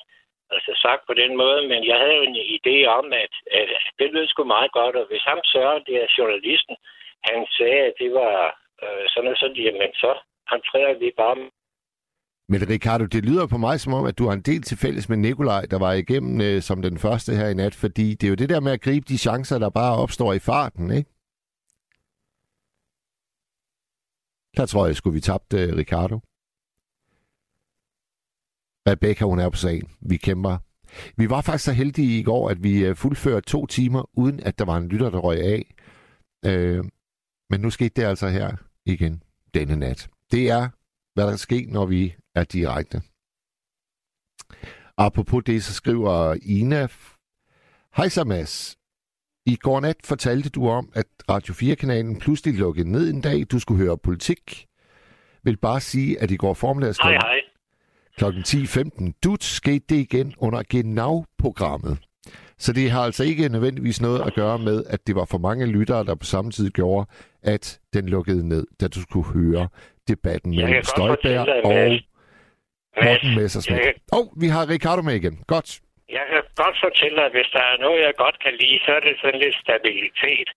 [0.55, 3.68] altså sagt på den måde, men jeg havde jo en idé om, at, at
[3.99, 6.76] det lød sgu meget godt, og hvis ham Søren, det er journalisten,
[7.30, 8.36] han sagde, at det var
[8.84, 10.11] øh, sådan og sådan, jamen så
[10.55, 11.38] entrerer vi bare
[12.51, 15.09] Men Ricardo, det lyder på mig som om, at du har en del til fælles
[15.09, 18.30] med Nikolaj, der var igennem øh, som den første her i nat, fordi det er
[18.34, 21.09] jo det der med at gribe de chancer, der bare opstår i farten, ikke?
[24.57, 26.20] Der tror jeg, skulle vi tabte øh, Ricardo.
[28.88, 29.89] Rebecca, hun er på sagen.
[30.01, 30.57] Vi kæmper.
[31.17, 34.59] Vi var faktisk så heldige i går, at vi øh, fuldførte to timer, uden at
[34.59, 35.75] der var en lytter, der røg af.
[36.45, 36.84] Øh,
[37.49, 38.55] men nu skete det altså her
[38.86, 39.23] igen
[39.53, 40.09] denne nat.
[40.31, 40.69] Det er,
[41.13, 43.01] hvad der sker, når vi er direkte.
[44.97, 46.88] Apropos det, så skriver Ina,
[47.97, 48.77] Hej så Mads.
[49.45, 53.45] I går nat fortalte du om, at Radio 4-kanalen pludselig lukkede ned en dag.
[53.51, 54.67] Du skulle høre politik.
[55.43, 57.53] Vil bare sige, at i går formiddags hej hej
[58.18, 58.26] kl.
[58.26, 61.97] 10.15 dut skete det igen under Genau-programmet.
[62.57, 65.66] Så det har altså ikke nødvendigvis noget at gøre med, at det var for mange
[65.66, 67.05] lyttere, der på samme tid gjorde,
[67.43, 69.68] at den lukkede ned, da du skulle høre
[70.07, 71.99] debatten mellem Støjbær og.
[73.05, 73.88] Morten Messersmith.
[74.16, 75.36] Åh, oh, vi har Ricardo med igen.
[75.53, 75.70] Godt.
[76.18, 78.91] jeg kan godt fortælle dig, at hvis der er noget, jeg godt kan lide, så
[78.97, 80.49] er det sådan lidt stabilitet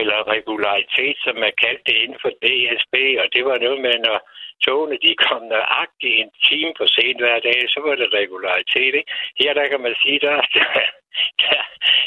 [0.00, 4.18] eller regularitet, som man kaldte det inden for DSB, og det var noget med, når
[4.66, 8.92] togene de kom nøjagtigt en time for sent hver dag, så var det regularitet.
[9.00, 9.10] Ikke?
[9.40, 10.66] Her der kan man sige, der, der,
[11.42, 11.60] der,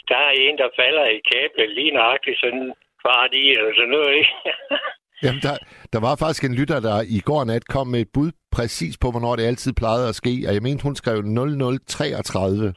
[0.10, 2.68] der er en, der falder i kablet lige nøjagtigt sådan
[3.02, 4.12] kvart i, eller sådan noget.
[4.20, 4.34] Ikke?
[5.24, 5.56] Jamen, der,
[5.93, 9.08] der var faktisk en lytter, der i går nat kom med et bud præcis på,
[9.12, 12.74] hvornår det altid plejede at ske, og jeg mente, hun skrev 0033.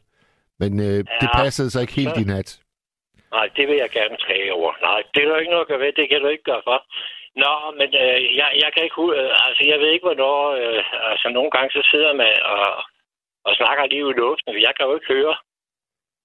[0.61, 2.49] Men øh, ja, det passede så ikke helt så- i nat.
[3.37, 4.71] Nej, det vil jeg gerne træge over.
[4.81, 5.93] Nej, det er der ikke noget at gøre ved.
[5.99, 6.77] Det kan du ikke gøre for.
[7.35, 9.01] Nå, men øh, jeg, jeg kan ikke...
[9.19, 10.37] Øh, altså, jeg ved ikke, hvornår...
[10.61, 12.83] Øh, altså, nogle gange så sidder man og,
[13.43, 14.61] og snakker lige ud i luften.
[14.67, 15.35] Jeg kan jo ikke høre,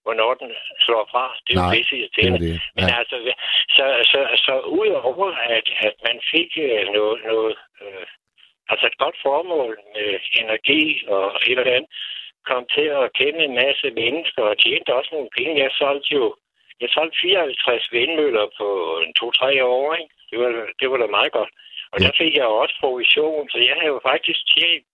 [0.05, 0.51] hvornår den
[0.85, 1.25] slår fra.
[1.47, 2.39] Det er Nej, jo pisse irriterende.
[2.39, 2.61] er det.
[2.77, 2.99] Men Ja.
[3.01, 3.17] altså,
[3.77, 8.07] så, så, så udover at, at man fik øh, noget, noget øh,
[8.71, 10.11] altså et godt formål med
[10.43, 11.91] energi og et eller andet,
[12.51, 15.63] kom til at kende en masse mennesker og tjente også nogle penge.
[15.65, 16.37] Jeg solgte jo
[16.81, 18.67] jeg solgte 54 vindmøller på
[19.05, 20.15] en to-tre år, ikke?
[20.31, 20.51] Det var,
[20.81, 21.51] det var da meget godt.
[21.93, 22.07] Og Ja.
[22.07, 24.87] der fik jeg også provision, så jeg havde jo faktisk tjent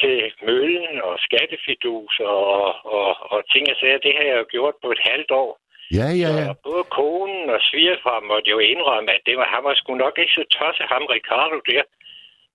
[0.00, 3.98] til møllen og skattefidus og, og, og ting og sager.
[3.98, 5.50] Det har jeg jo gjort på et halvt år.
[5.98, 6.44] Ja, ja, ja.
[6.46, 10.18] Så både konen og svigerfar måtte jo indrømme, at det var, han var sgu nok
[10.18, 11.82] ikke så tosset, ham Ricardo der.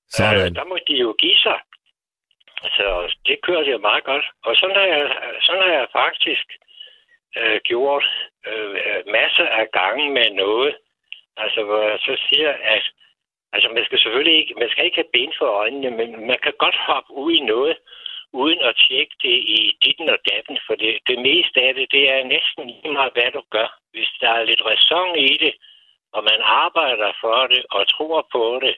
[0.10, 0.46] Sådan.
[0.46, 1.60] Øh, der må de jo give sig.
[2.78, 2.88] Så
[3.28, 4.26] det kørte jeg meget godt.
[4.44, 5.04] Og sådan har jeg,
[5.42, 6.46] sådan har jeg faktisk
[7.38, 8.06] øh, gjort
[8.48, 8.76] øh,
[9.18, 10.76] masser af gange med noget.
[11.44, 12.86] Altså, hvor jeg så siger, at
[13.54, 16.54] altså, man skal selvfølgelig ikke, man skal ikke have ben for øjnene, men man kan
[16.64, 17.78] godt hoppe ud i noget,
[18.34, 22.04] uden at tjekke det i ditten og datten, for det, det meste af det, det
[22.14, 23.70] er næsten lige meget, hvad du gør.
[23.94, 25.54] Hvis der er lidt ræson i det,
[26.16, 28.76] og man arbejder for det og tror på det,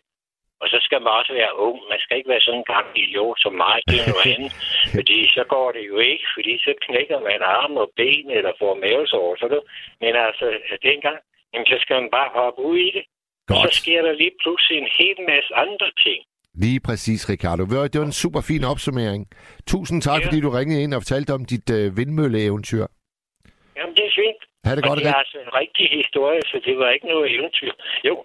[0.62, 1.78] og så skal man også være ung.
[1.90, 3.78] Man skal ikke være sådan en gammel idiot som mig.
[3.90, 4.54] Det er noget andet.
[4.98, 8.74] Fordi så går det jo ikke, fordi så knækker man arme og ben eller får
[8.76, 9.36] mavesår.
[9.36, 9.62] Så det.
[10.02, 10.46] Men altså,
[10.84, 11.18] dengang,
[11.54, 13.04] jamen, så skal man bare hoppe ud i det.
[13.50, 13.74] Og så Godt.
[13.82, 16.20] sker der lige pludselig en hel masse andre ting.
[16.64, 17.64] Lige præcis, Ricardo.
[17.66, 19.28] Det var en super fin opsummering.
[19.68, 20.26] Tusind tak, Ja.
[20.28, 22.86] fordi du ringede ind og fortalte om dit øh, vindmølleeventyr.
[23.78, 24.42] Jamen, det er fint.
[24.66, 27.26] Ha' det Og godt, det er altså en rigtig historie, så det var ikke noget
[27.36, 27.72] eventyr.
[28.08, 28.16] Jo,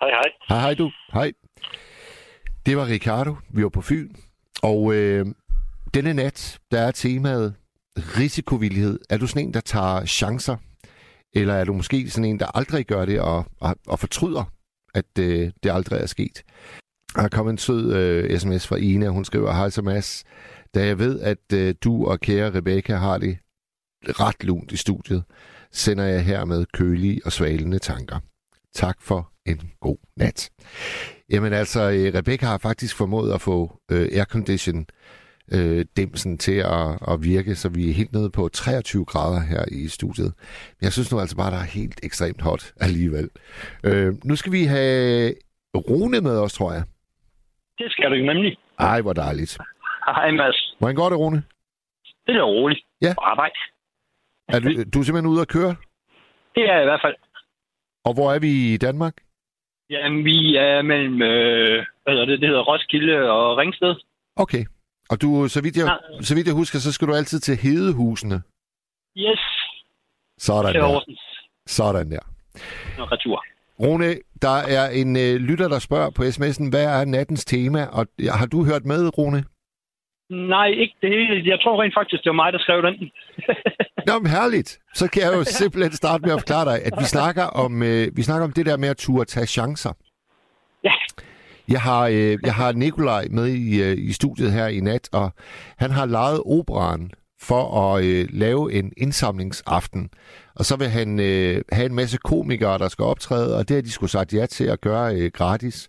[0.00, 0.28] hej hej.
[0.48, 0.90] Hej, hej du.
[1.12, 1.32] Hej.
[2.66, 3.32] Det var Ricardo.
[3.54, 4.08] Vi var på Fyn.
[4.62, 5.26] Og øh,
[5.94, 7.54] denne nat, der er temaet
[7.96, 9.00] risikovillighed.
[9.10, 10.56] Er du sådan en, der tager chancer?
[11.36, 14.52] Eller er du måske sådan en, der aldrig gør det og, og, og fortryder,
[14.94, 16.42] at øh, det aldrig er sket?
[17.14, 19.08] Der er kommet en sød øh, sms fra Ina.
[19.08, 20.24] Hun skriver, Hej så Mads.
[20.74, 23.38] Da jeg ved, at øh, du og kære Rebecca har det
[24.08, 25.24] ret lunt i studiet,
[25.72, 28.18] sender jeg hermed kølige og svalende tanker.
[28.74, 30.50] Tak for en god nat.
[31.30, 34.86] Jamen altså, øh, Rebecca har faktisk formået at få øh, aircondition
[35.52, 39.64] øh, dimsen til at, at virke, så vi er helt nede på 23 grader her
[39.72, 40.32] i studiet.
[40.76, 43.30] Men jeg synes nu altså bare, der er helt ekstremt hot alligevel.
[43.84, 45.34] Øh, nu skal vi have
[45.76, 46.84] Rune med os, tror jeg.
[47.78, 48.56] Det skal du nemlig.
[48.78, 49.58] Ej, hvor dejligt.
[50.06, 50.74] Hej, Mads.
[50.78, 51.42] Hvordan går det, Rune?
[52.26, 52.80] Det er roligt.
[53.02, 53.14] Ja.
[53.14, 53.54] På arbejde.
[54.48, 55.76] Er du, du er simpelthen ude at køre?
[56.54, 57.16] Det er jeg i hvert fald.
[58.04, 59.14] Og hvor er vi i Danmark?
[59.90, 63.94] Jamen, vi er mellem, øh, hvad hedder det, det hedder Roskilde og Ringsted.
[64.36, 64.64] Okay.
[65.10, 65.98] Og du, så vidt, jeg, Nej.
[66.22, 68.42] så vidt jeg husker, så skal du altid til Hedehusene.
[69.18, 69.40] Yes,
[70.38, 71.00] Sådan til der.
[71.66, 72.18] Sådan der.
[72.98, 73.44] og retur.
[73.80, 77.84] Rune, der er en øh, lytter, der spørger på sms'en, hvad er nattens tema?
[77.86, 79.44] Og har du hørt med, Rune?
[80.30, 81.50] Nej, ikke det hele.
[81.50, 82.94] Jeg tror rent faktisk, det var mig, der skrev den.
[84.06, 84.78] Nå, men herligt.
[84.94, 88.16] Så kan jeg jo simpelthen starte med at forklare dig, at vi snakker om, øh,
[88.16, 89.92] vi snakker om det der med at turde tage chancer.
[91.68, 95.30] Jeg har, øh, jeg har Nikolaj med i, øh, i studiet her i nat, og
[95.78, 97.10] han har lejet operan
[97.42, 100.10] for at øh, lave en indsamlingsaften.
[100.54, 103.82] Og så vil han øh, have en masse komikere, der skal optræde, og det har
[103.82, 105.88] de skulle sagt ja til at gøre øh, gratis.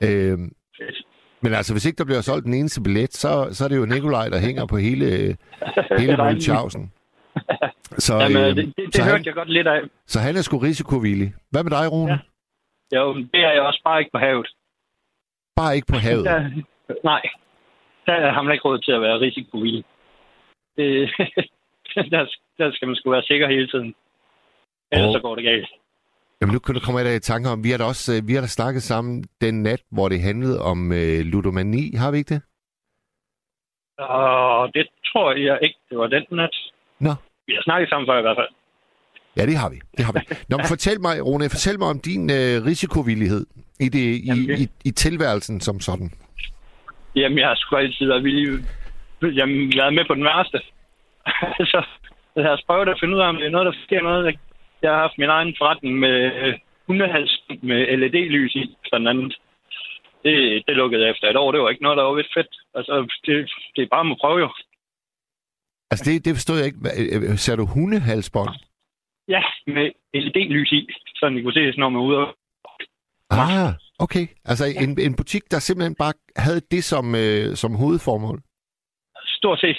[0.00, 0.38] Øh,
[0.78, 1.06] Fedt.
[1.42, 3.84] men altså, hvis ikke der bliver solgt den eneste billet, så, så er det jo
[3.86, 5.06] Nikolaj, der hænger på hele,
[5.98, 6.48] hele dejligt.
[6.48, 6.92] Mulchausen.
[7.98, 9.80] Så, Jamen, øh, det, det, det så, hørte han, jeg godt lidt af.
[10.06, 11.34] så han er sgu risikovillig.
[11.50, 12.12] Hvad med dig, Rune?
[12.12, 12.18] Ja.
[12.98, 14.48] Jo, det er jeg også bare ikke på havet.
[15.60, 16.24] Bare ikke på havet.
[16.24, 16.38] Ja.
[17.10, 17.22] Nej,
[18.06, 19.84] der har man ikke råd til at være risikovillig.
[20.76, 20.86] Det,
[22.14, 22.22] der,
[22.58, 23.94] der skal man sgu være sikker hele tiden.
[24.92, 25.68] Ellers Og- så går det galt.
[26.40, 28.34] Jamen, nu kan du komme af i tanke om, vi har da også øh, vi
[28.34, 31.96] har da snakket sammen den nat, hvor det handlede om øh, ludomani.
[31.96, 32.42] Har vi ikke det?
[33.98, 36.54] Og det tror jeg ikke, det var den nat.
[37.00, 37.12] Nå.
[37.46, 38.48] Vi har snakket sammen før i hvert fald.
[39.36, 39.78] Ja, det har vi.
[39.96, 40.20] Det har vi.
[40.48, 43.46] Nå, men fortæl mig, Rune, fortæl mig om din øh, risikovillighed
[43.80, 46.10] i, det, i, Jamen, det- i, i tilværelsen som sådan.
[47.16, 48.64] Jamen, jeg har sgu altid været villig.
[49.22, 50.58] Jamen, været med på den værste.
[51.72, 51.82] så
[52.36, 54.38] jeg har prøvet at finde ud af, om det er noget, der sker noget.
[54.82, 56.54] Jeg har haft min egen forretning med øh,
[56.86, 59.36] hundehals med LED-lys i, blandt andet.
[60.24, 61.52] Det, det lukkede efter et år.
[61.52, 62.52] Det var ikke noget, der var lidt fedt.
[62.74, 62.92] Altså,
[63.26, 64.50] det, det er bare med at prøve jo.
[65.90, 66.78] Altså, det, det forstod jeg ikke.
[66.98, 68.48] Øh, øh, Ser du hundehalsbånd?
[69.28, 72.36] Ja, med LED-lys i, så I kunne se, når man er ude og...
[73.30, 74.26] Ah, okay.
[74.44, 78.40] Altså, en, en butik, der simpelthen bare havde det som, øh, som hovedformål.
[79.26, 79.76] Stort set.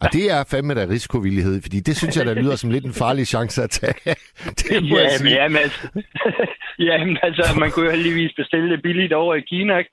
[0.00, 2.92] Og det er fandme da risikovillighed, fordi det synes jeg, der lyder som lidt en
[2.92, 3.94] farlig chance at tage.
[4.60, 5.34] det må jeg Ja, men, sige.
[5.34, 5.88] ja, men altså,
[6.88, 9.90] jamen, altså, man kunne jo heldigvis bestille det billigt over i Kina, ikke?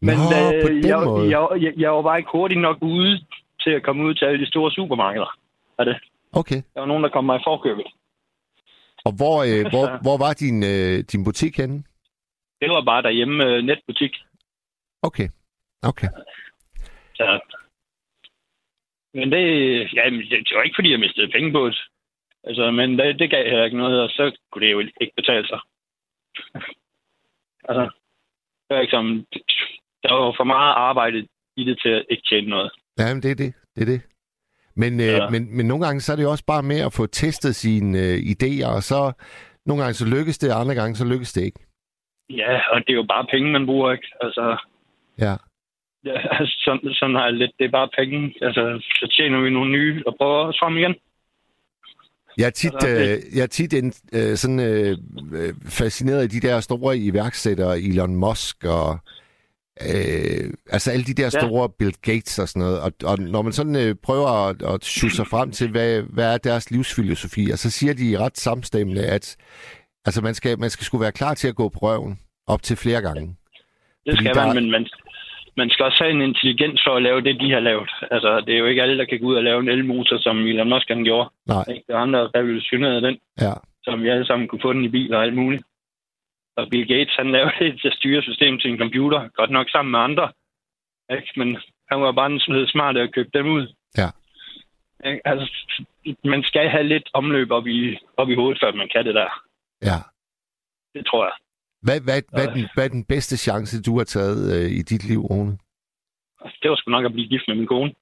[0.00, 1.30] Men Nå, på den jeg, måde.
[1.30, 3.20] Jeg, jeg, jeg var bare ikke hurtigt nok ude
[3.60, 5.30] til at komme ud til alle de store supermarkeder.
[5.78, 5.96] Er det?
[6.32, 6.62] Okay.
[6.74, 7.86] Der var nogen, der kom mig i forkøbet.
[9.08, 11.78] Og hvor, øh, hvor, hvor var din, øh, din butik henne?
[12.60, 14.14] Det var bare derhjemme øh, netbutik.
[15.02, 15.28] Okay.
[15.82, 16.08] Okay.
[17.14, 17.26] Så.
[19.14, 19.42] Men det,
[19.94, 21.78] jamen, det, var ikke, fordi jeg mistede penge på det.
[22.44, 25.46] Altså, men det, det gav heller ikke noget, og så kunne det jo ikke betale
[25.48, 25.60] sig.
[27.68, 27.84] altså,
[28.64, 29.26] det var ikke som...
[30.02, 32.70] Der var for meget arbejde i det til at ikke tjene noget.
[32.98, 33.54] Ja, men det er det.
[33.74, 34.02] Det er det.
[34.82, 35.28] Men, øh, Ja.
[35.30, 37.98] men, men nogle gange så er det jo også bare med at få testet sine
[37.98, 39.12] øh, idéer, og så
[39.66, 41.60] nogle gange så lykkes det, og andre gange så lykkes det ikke.
[42.30, 44.08] Ja, og det er jo bare penge, man bruger, ikke?
[44.20, 44.56] Altså,
[45.18, 45.34] Ja.
[46.04, 47.50] ja, altså sådan, sådan har jeg lidt.
[47.58, 48.34] Det er bare penge.
[48.42, 50.94] Altså, så tjener vi nogle nye og prøver os frem igen.
[52.38, 54.96] Jeg er tit, Altså, øh, jeg er tit en, øh, sådan, øh,
[55.32, 58.98] øh, fascineret af de der store iværksættere, Elon Musk og
[59.94, 61.40] øh, altså alle de der Ja.
[61.40, 62.80] store Bill Gates og sådan noget.
[62.80, 66.34] Og, og når man sådan øh, prøver at, at sjusse sig frem til, hvad, hvad
[66.34, 69.36] er deres livsfilosofi, og så siger de ret samstemmende, at
[70.06, 72.76] altså, man, skal, man skal skulle være klar til at gå på røven op til
[72.76, 73.36] flere gange.
[74.06, 74.86] Det skal der- man, men man,
[75.56, 77.90] man skal også have en intelligens for at lave det, de har lavet.
[78.10, 80.38] Altså, det er jo ikke alle, der kan gå ud og lave en elmotor, som
[80.38, 81.30] Elon Musk han gjorde.
[81.46, 81.84] Nej, Ikke?
[81.86, 83.52] Det er andre, der revolutionerede den, ja.
[83.82, 85.62] som vi alle sammen kunne få den i biler og alt muligt.
[86.58, 87.52] Og Bill Gates, han lavede
[87.86, 90.26] et styresystem til en computer, godt nok sammen med andre.
[91.16, 91.32] Ikke?
[91.36, 91.48] Men
[91.90, 93.64] han var bare sådan smart at købe dem ud.
[94.00, 94.08] Ja.
[95.08, 95.20] Ikke?
[95.24, 95.46] Altså,
[96.24, 99.30] man skal have lidt omløb op i, op i hovedet, før man kan det der.
[99.82, 99.98] ja.
[100.94, 101.32] Det tror jeg.
[101.82, 104.82] Hvad, hvad, hvad, er den, hvad er den bedste chance, du har tavet øh, i
[104.82, 105.58] dit liv, Rune?
[106.62, 107.92] Det var sgu nok at blive gift med min kone.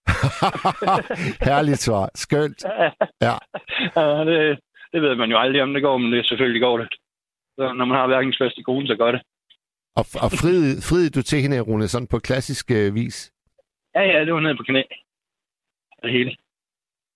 [1.49, 2.11] Herligt svar.
[2.15, 2.65] Skønt.
[3.27, 3.35] Ja.
[3.97, 4.59] Ja, det,
[4.93, 6.89] det ved man jo aldrig, om det går, men det selvfølgelig går det.
[7.57, 9.23] Så når man har verdens bedste kone, så gør det.
[10.01, 13.33] Og, og friede, friede du til hende, Rune, sådan på klassisk øh, vis?
[13.95, 14.83] Ja, ja, det var nede på knæ.
[16.03, 16.37] Det hele.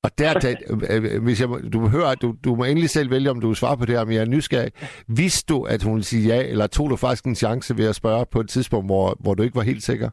[0.04, 3.30] Og der, der øh, øh, hvis jeg, du hører, du, du må endelig selv vælge,
[3.30, 4.72] om du vil svare på det her, men jeg er nysgerrig.
[5.20, 7.94] Vidste du, at hun ville sige ja, eller tog du faktisk en chance ved at
[7.94, 10.10] spørge på et tidspunkt, hvor, hvor du ikke var helt sikker?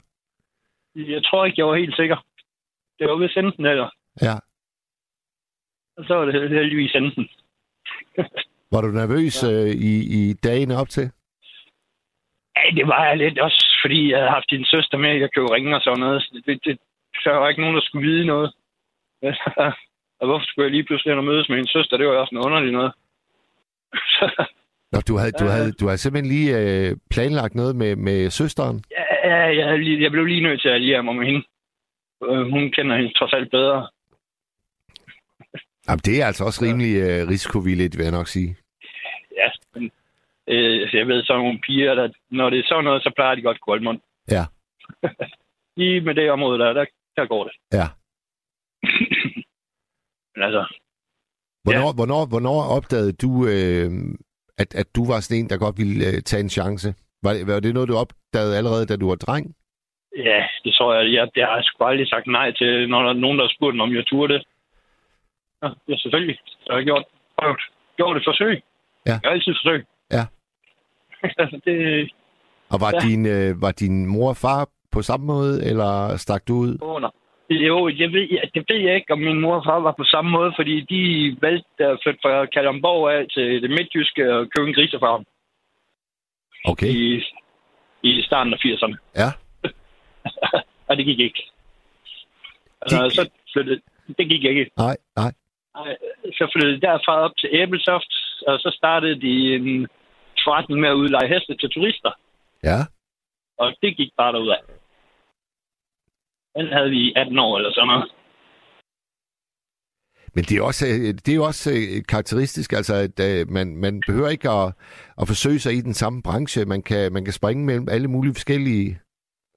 [0.96, 2.18] Jeg tror ikke, jeg var helt sikker.
[3.00, 3.90] Det var vist enten eller.
[4.22, 4.36] Ja.
[5.98, 7.30] Og så var det heldigvis enten.
[8.72, 9.50] Var du nervøs ja.
[9.52, 11.06] øh, i, i dagene op til?
[12.58, 15.54] Ja, det var jeg lidt også, fordi jeg havde haft din søster med, jeg kunne
[15.56, 16.22] ringe og sådan noget.
[16.22, 16.80] Så det, det,
[17.24, 18.54] så var ikke nogen, der skulle vide noget.
[20.20, 21.98] og hvorfor skulle jeg lige pludselig mødes med min søster?
[21.98, 22.94] Det var jo også noget underligt noget.
[24.92, 28.84] Nå, du havde, du havde, du havde simpelthen lige øh, planlagt noget med, med søsteren?
[28.92, 31.44] ja, ja, jeg, jeg blev lige nødt til at alliere mig med hende.
[32.24, 33.88] Øh, Hun kender hende trods alt bedre.
[35.88, 38.56] Jamen, det er altså også rimelig øh, risikovilligt, vil jeg nok sige.
[39.40, 39.92] Ja, men
[40.48, 43.42] øh, jeg ved sådan nogle piger, der, når det er sådan noget, så plejer de
[43.42, 44.00] godt koldmund.
[44.32, 44.44] Ja.
[45.80, 46.86] Lige med det område der, der,
[47.16, 47.54] der går det.
[47.74, 47.88] Ja.
[50.36, 50.64] Men altså,
[51.64, 51.96] Hvornår, ja.
[51.96, 53.90] hvornår, hvornår opdagede du, øh,
[54.58, 56.96] at, at du var sådan en, der godt ville øh, tage en chance?
[57.24, 59.56] Var det, var det noget, du opdagede allerede, da du var dreng?
[60.18, 63.24] ja, det tror jeg, jeg, jeg har sgu aldrig sagt nej til, når der er
[63.24, 64.44] nogen, der har spurgt mig, om jeg turde det.
[65.64, 66.38] Ja, ja selvfølgelig.
[66.68, 67.04] Jeg har gjort,
[67.40, 67.60] prøvet,
[67.98, 68.64] gjort et forsøg.
[69.06, 69.12] Ja.
[69.12, 69.86] Jeg har altid forsøg.
[70.12, 70.24] Ja.
[71.44, 71.78] altså, det
[72.70, 73.00] Og var, Ja.
[73.08, 76.78] din, øh, var din mor og far på samme måde, eller stak du ud?
[76.82, 77.10] under.
[77.50, 80.04] Jo, jeg ved, jeg, det ved jeg ikke, om min mor og far var på
[80.04, 81.02] samme måde, fordi de
[81.42, 85.26] valgte at flytte fra Kalundborg af til det midtjyske og købe en grisefarm
[86.66, 86.88] Okay.
[86.88, 87.24] i,
[88.04, 88.96] i starten af 80'erne.
[89.16, 89.30] Ja.
[90.88, 91.50] og det gik ikke.
[92.82, 93.82] Altså, Gik- så flyttede,
[94.18, 94.72] det gik ikke.
[94.78, 95.32] Nej, nej.
[96.38, 98.12] Så flyttede de derfra op til Æbelsoft,
[98.48, 99.88] og så startede de en
[100.44, 102.12] forretning med at udleje heste til turister.
[102.64, 102.80] Ja.
[103.58, 104.62] Og det gik bare derud af.
[106.58, 108.12] Den havde vi i 18 år eller sådan noget.
[110.36, 114.02] Men det er, også, øh, det er også øh, karakteristisk, altså at øh, man, man
[114.08, 114.68] behøver ikke at,
[115.22, 116.66] at forsøge sig i den samme branche.
[116.66, 119.00] Man kan, man kan springe mellem alle mulige forskellige Det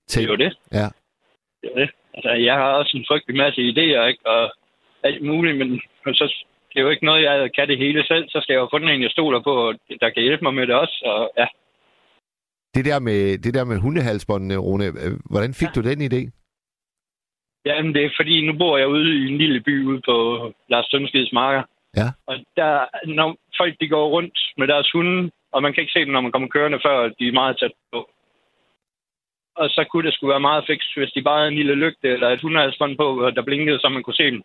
[0.09, 0.25] ting.
[0.25, 0.53] er jo det.
[0.73, 0.87] Ja.
[1.63, 1.91] Det er det.
[2.15, 4.27] Altså, jeg har også en frygtelig masse idéer, ikke?
[4.27, 4.53] Og
[5.03, 5.81] alt muligt, men
[6.15, 6.25] så
[6.71, 8.25] det er jo ikke noget, jeg kan det hele selv.
[8.29, 10.75] Så skal jeg jo få en, jeg stoler på, der kan hjælpe mig med det
[10.75, 10.97] også.
[11.05, 11.47] Og ja,
[12.75, 15.73] Det der med, det der med hundehalsbåndene, Rune, øh, hvordan fik ja.
[15.77, 16.21] du den idé?
[17.67, 20.17] Jamen, det er fordi, nu bor jeg ude i en lille by ude på
[20.69, 21.63] Lars Sønskids marker.
[21.97, 22.09] Ja.
[22.27, 22.73] Og der,
[23.07, 26.21] når folk de går rundt med deres hunde, og man kan ikke se dem, når
[26.21, 28.11] man kommer kørende, før de er meget tæt på.
[29.57, 32.09] Og så kunne det skulle være meget fikst, hvis de bare havde en lille lygte
[32.09, 34.43] eller et hundehalsbånd på, der blinkede, så man kunne se dem.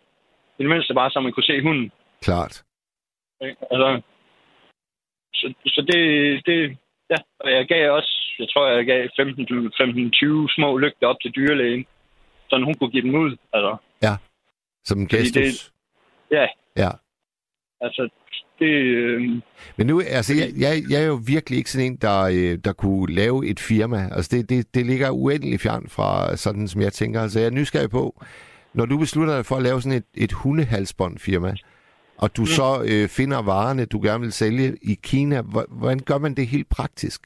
[0.58, 1.90] I det mindste bare, så man kunne se hunden.
[2.22, 2.64] Klart.
[3.44, 3.56] Ikke?
[3.70, 4.02] Altså,
[5.34, 6.00] så, så det,
[6.46, 6.78] det,
[7.10, 11.86] ja, og jeg gav også, jeg tror, jeg gav 15-20 små lygter op til dyrlægen,
[12.48, 13.36] så hun kunne give dem ud.
[13.52, 13.76] Altså,
[14.84, 15.72] Som en Fordi gestus.
[16.30, 16.46] ja,
[16.76, 16.90] Ja.
[17.80, 18.08] altså,
[18.58, 19.20] det, øh,
[19.76, 22.72] Men nu, altså, jeg, jeg, jeg er jo virkelig ikke sådan en, der, øh, der
[22.72, 23.96] kunne lave et firma.
[24.12, 27.20] Altså, det, det, det ligger uendelig fjern fra sådan, som jeg tænker.
[27.22, 28.22] Altså, jeg er nysgerrig på,
[28.76, 31.52] når du beslutter dig for at lave sådan et, et hundehalsbåndfirma,
[32.22, 32.46] og du mm.
[32.58, 36.46] så øh, finder varerne, du gerne vil sælge i Kina, hvor- hvordan gør man det
[36.46, 37.20] helt praktisk?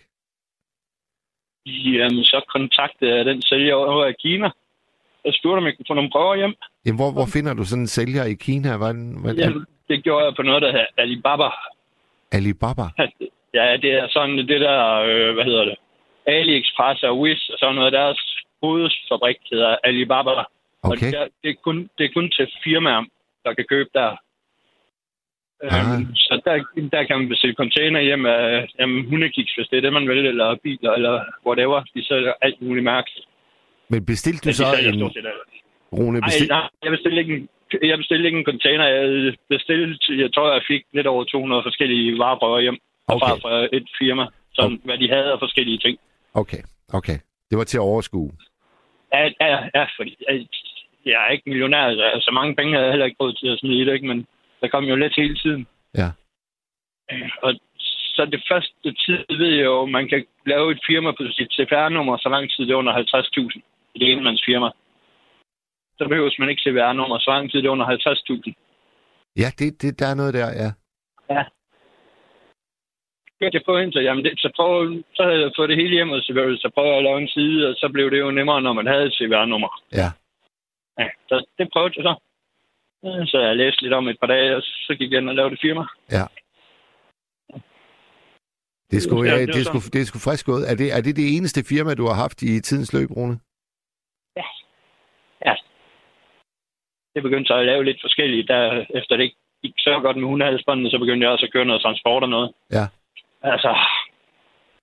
[1.66, 4.50] jamen, så kontaktede jeg den sælger over i Kina.
[5.24, 6.54] Jeg spurgte, om jeg kunne få nogle prøver hjem.
[6.86, 8.76] Jamen, hvor, hvor finder du sådan en sælger i Kina?
[8.76, 11.48] Hvordan, hvordan, Jamen, det gjorde jeg på noget, der hedder Alibaba.
[12.32, 12.82] Alibaba?
[13.54, 14.78] Ja, det er sådan det der,
[15.08, 15.76] øh, hvad hedder det,
[16.26, 17.92] AliExpress og Wish og sådan noget.
[17.92, 18.20] Deres
[18.62, 20.30] hovedfabrik hedder Alibaba.
[20.82, 21.06] Og Okay.
[21.06, 23.04] det, er, det, er kun, det er kun til firmaer,
[23.44, 24.10] der kan købe der.
[25.62, 25.98] Ah.
[25.98, 26.54] Øhm, så der,
[26.92, 30.26] der kan man bestille container hjem af jamen, hundekiks, hvis det er det, man vil,
[30.26, 31.80] eller biler, eller whatever.
[31.94, 33.26] De sælger alt muligt mærkeligt.
[33.88, 35.02] Men bestilte du så en...
[35.92, 36.48] Rune, bestil...
[36.48, 37.48] nej, jeg bestilte ikke en,
[37.82, 38.84] jeg bestilte ikke en container.
[38.86, 42.78] Jeg bestilte, jeg tror, jeg fik lidt over 200 forskellige vareprøver hjem
[43.08, 43.26] Okay.
[43.26, 45.98] fra, fra et firma, som, hvad de havde af forskellige ting.
[46.34, 46.62] Okay,
[46.92, 47.18] okay.
[47.50, 48.32] Det var til at overskue.
[49.14, 50.16] Ja, ja, ja fordi
[51.06, 53.58] jeg, er ikke millionær, så så mange penge havde jeg heller ikke råd til at
[53.58, 54.06] smide i det, ikke?
[54.06, 54.26] men
[54.60, 55.66] der kom jo lidt hele tiden.
[56.00, 56.08] Ja.
[57.12, 57.54] Øh, Og
[58.16, 62.16] så det første tid ved jeg jo, man kan lave et firma på sit CPR-nummer,
[62.16, 63.60] så lang tid det er under 50.000
[63.94, 64.70] i det ene firma.
[65.98, 68.52] Så behøves man ikke CPR-nummer, så lang tid det er under 50.000.
[69.36, 70.70] Ja, det, det, der er noget der, ja.
[73.40, 75.94] Hørte jeg på hende, så, jamen det, så, prøv, så havde jeg fået det hele
[75.96, 78.30] hjem, og så, så prøvede jeg at lave en side, og så blev det jo
[78.30, 79.70] nemmere, når man havde et CPR-nummer.
[79.92, 80.08] Ja.
[81.00, 82.14] Ja, så det prøvede jeg så.
[83.06, 85.34] Øh, Så jeg læste lidt om et par dage, og så gik jeg ind og
[85.34, 85.84] lavede det firma.
[86.16, 86.24] Ja.
[88.90, 90.64] Det sgu, Ja, ja, det var det sgu frisk gået.
[90.70, 93.36] Er det, er det det eneste firma, du har haft i tidens løb, Rune?
[97.14, 98.48] Det begyndte så at lave lidt forskelligt.
[98.48, 101.64] Der, efter det ikke gik så godt med hundehalsbåndene, så begyndte jeg også at køre
[101.64, 102.52] noget transport og noget.
[102.70, 102.84] Ja.
[103.42, 103.76] Altså,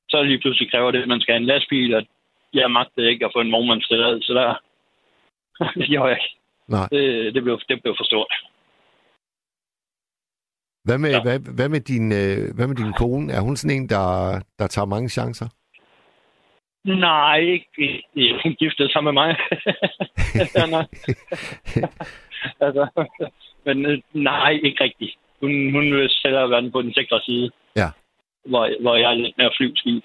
[0.09, 2.03] så lige pludselig kræver det, at man skal have en lastbil, og
[2.53, 4.61] jeg magtede ikke at få en vognmandstilladelse der.
[5.75, 6.35] Det gjorde jeg ikke.
[6.67, 6.87] Nej.
[6.91, 8.33] Det, det, blev, det blev for stort.
[10.83, 11.21] Hvad med, Ja.
[11.21, 13.33] hvad, hvad, med din, øh, hvad med din kone?
[13.33, 15.47] Er hun sådan en, der, der tager mange chancer?
[16.85, 18.03] Nej, ikke.
[18.43, 19.29] Hun giftede sig med mig.
[22.65, 22.87] altså,
[23.65, 25.15] men øh, nej, ikke rigtigt.
[25.41, 27.51] Hun, hun vil selv være på den sikre side.
[27.75, 27.89] Ja.
[28.45, 30.03] Hvor, hvor jeg er lidt mere flyvskib.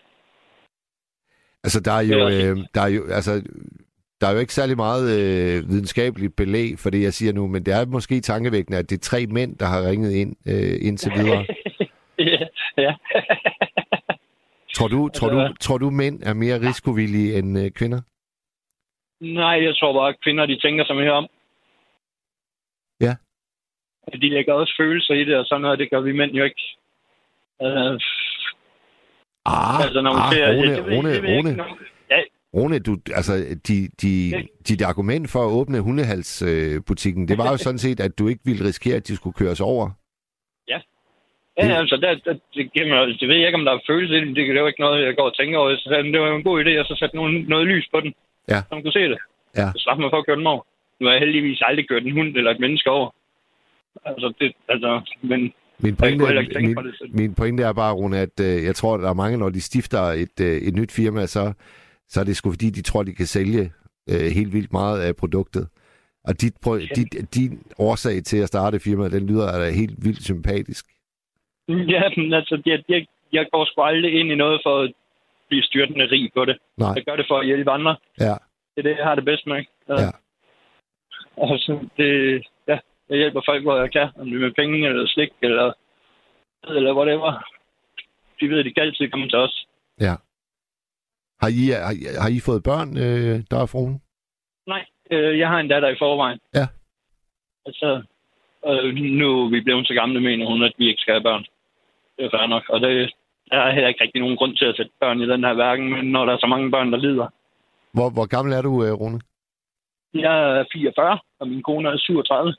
[1.64, 3.42] Altså, der er jo, øh, der er jo, altså,
[4.22, 7.66] der er jo ikke særlig meget øh, videnskabeligt belæg for det, jeg siger nu, men
[7.66, 11.12] det er måske tankevækkende, at det er tre mænd, der har ringet ind øh, indtil
[11.18, 11.46] videre.
[12.18, 12.46] ja.
[12.76, 12.94] ja.
[14.74, 18.00] Tror du, tror, du, Altså- tror du, mænd er mere risikovillige end øh, kvinder?
[19.20, 21.26] Nej, jeg tror bare, at kvinder de tænker sig mere om.
[23.00, 23.14] Ja.
[24.12, 26.62] De lægger også følelser i det, og sådan noget, det gør vi mænd jo ikke.
[27.60, 27.98] Uh,
[29.46, 31.62] Ah, altså, når man ah ser, Rune, det ved- Rune, det jeg Rune, ikke,
[32.54, 33.32] Rune, du, altså,
[33.68, 34.12] de, de,
[34.68, 38.64] dit argument for at åbne hundehalsbutikken, det var jo sådan set, at du ikke ville
[38.64, 39.90] risikere, at de skulle køres over.
[40.68, 40.78] Ja,
[41.68, 44.14] Det- altså, der, der, det, giver mig, det ved jeg ikke, om der er følelse
[44.16, 45.76] i det, men det er jo ikke noget, jeg går og tænker over.
[45.76, 48.12] Så det var jo en god idé, at så sætte noget, noget lys på den,
[48.48, 48.58] Ja.
[48.68, 49.18] så man kunne se det.
[49.56, 49.66] Ja.
[49.72, 50.62] Så slap mig for at køre den over.
[51.00, 53.08] Nu har jeg heldigvis aldrig kørt en hund eller et menneske over.
[54.04, 54.90] Altså, det, altså,
[55.22, 57.14] men Min pointe, tænke min, det.
[57.14, 59.60] Min pointe er bare, Rune, at øh, jeg tror, at der er mange, når de
[59.60, 61.52] stifter et, øh, et nyt firma, så,
[62.12, 63.62] så er det sgu fordi, de tror, de kan sælge
[64.10, 65.64] øh, helt vildt meget af produktet.
[66.28, 70.22] Og dit, prøv, dit, din årsag til at starte firmaet, den lyder da helt vildt
[70.30, 70.84] sympatisk.
[71.68, 74.92] Ja, men altså, jeg, jeg, jeg går sgu aldrig ind i noget for at
[75.48, 76.56] blive styrtende rig på det.
[76.76, 77.96] Nej, Jeg gør det for at hjælpe andre.
[78.20, 78.34] ja,
[78.72, 79.56] Det er det, jeg har det bedst med.
[79.58, 79.70] ikke?
[79.88, 80.10] Ja.
[81.52, 82.08] Altså, det,
[82.68, 84.08] ja, jeg hjælper folk, hvor jeg kan.
[84.18, 85.72] Om det er med penge, eller slik, eller,
[86.68, 87.30] eller whatever.
[88.40, 89.66] De ved, at de kan altid komme til os.
[90.00, 90.14] ja.
[91.42, 94.02] Har I, har, har I fået børn, øh, der er fruen?
[94.66, 96.38] Nej, øh, jeg har en datter i forvejen.
[96.54, 96.66] Ja.
[97.66, 98.02] Altså,
[98.68, 101.44] øh, nu er vi blevet så gamle, mener hun, at vi ikke skal have børn.
[102.16, 102.64] Det er fair nok.
[102.68, 103.12] Og det,
[103.50, 105.90] der er heller ikke rigtig nogen grund til at sætte børn i den her verden,
[105.90, 107.28] men når der er så mange børn, der lider.
[107.92, 109.20] Hvor, hvor gammel er du, øh, Rune?
[110.14, 112.54] Jeg er 44, og min kone er 37.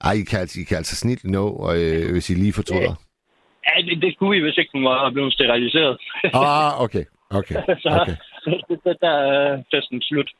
[0.00, 1.44] Ej, I kan, altså- I kan altså snit nå,
[1.76, 2.94] øh, hvis I lige fortryder.
[3.66, 6.00] Ja, det, det kunne vi, hvis ikke hun var blevet steriliseret.
[6.34, 7.04] Ah, okay.
[7.40, 7.54] Okay,
[7.84, 7.88] så
[8.46, 8.76] okay.
[8.84, 10.30] der, der er festen slut.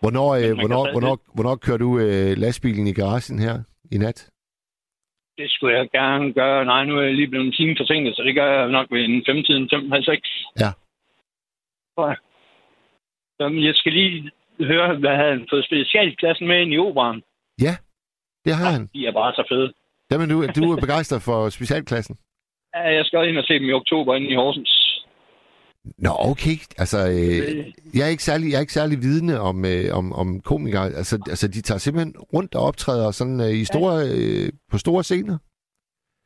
[0.00, 3.54] Hvornår, øh, hvornår, hvornår, hvornår kører du øh, lastbilen i garagen her
[3.92, 4.30] i nat?
[5.38, 6.64] Det skulle jeg gerne gøre.
[6.64, 9.04] Nej, nu er jeg lige blevet en time forsinket, så det gør jeg nok ved
[9.04, 10.28] en femtiden, fem, halv seks.
[10.60, 10.70] Ja.
[11.94, 12.16] Tror jeg.
[13.36, 14.30] Så, men jeg skal lige
[14.60, 17.22] høre, hvad han fået specialklassen med ind i operan.
[17.60, 17.74] Ja,
[18.44, 18.86] det har han.
[18.94, 19.72] De er bare så fede.
[20.10, 22.18] Jamen, du, du er begejstret for specialklassen?
[22.74, 24.87] Ja, jeg skal ind og se dem i oktober inde i Horsens.
[25.98, 26.56] Nå, okay.
[26.78, 30.40] Altså, øh, jeg, er ikke særlig, jeg er ikke særlig vidende om, øh, om, om
[30.40, 30.84] komikere.
[31.00, 35.04] Altså, altså, de tager simpelthen rundt og optræder sådan øh, i store, øh, på store
[35.04, 35.38] scener.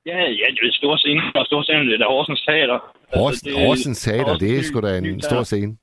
[0.06, 1.22] Ja, ja, det er store scene.
[1.34, 2.78] Og store scene, det er der Horsens Teater.
[3.14, 5.28] Horsens, det- Horsens Teater, Horsens det er Ny- sgu da Ny en Teater.
[5.28, 5.76] stor scene.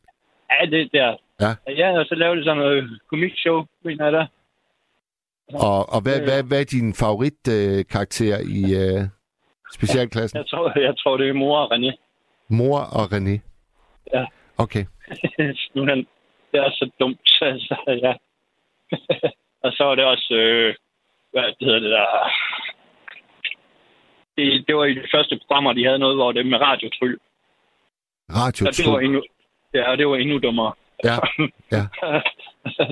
[0.52, 1.10] Ja, det der.
[1.42, 1.52] Ja.
[1.82, 4.26] Ja, og så laver de sådan noget komikshow, mener jeg der.
[5.54, 6.24] Og, og hvad, Øh.
[6.24, 9.02] hvad, hvad er din favoritkarakter øh, karakter i øh,
[9.74, 10.38] specialklassen?
[10.38, 11.92] Jeg tror, jeg tror det er mor og René.
[12.50, 13.36] Mor og René?
[14.14, 14.26] Ja.
[14.58, 14.86] Okay.
[15.92, 16.08] han,
[16.52, 18.14] det er så dumt, altså, ja.
[19.64, 20.76] og så er det også, øh,
[21.32, 22.06] hvad det hedder det der,
[24.38, 27.18] det, det var i de første programmer, de havde noget, hvor det med radiotryl.
[28.30, 29.24] Radio Og det var endnu,
[29.74, 30.74] ja, og det var endnu dummere.
[31.04, 31.16] Ja,
[31.72, 31.84] ja.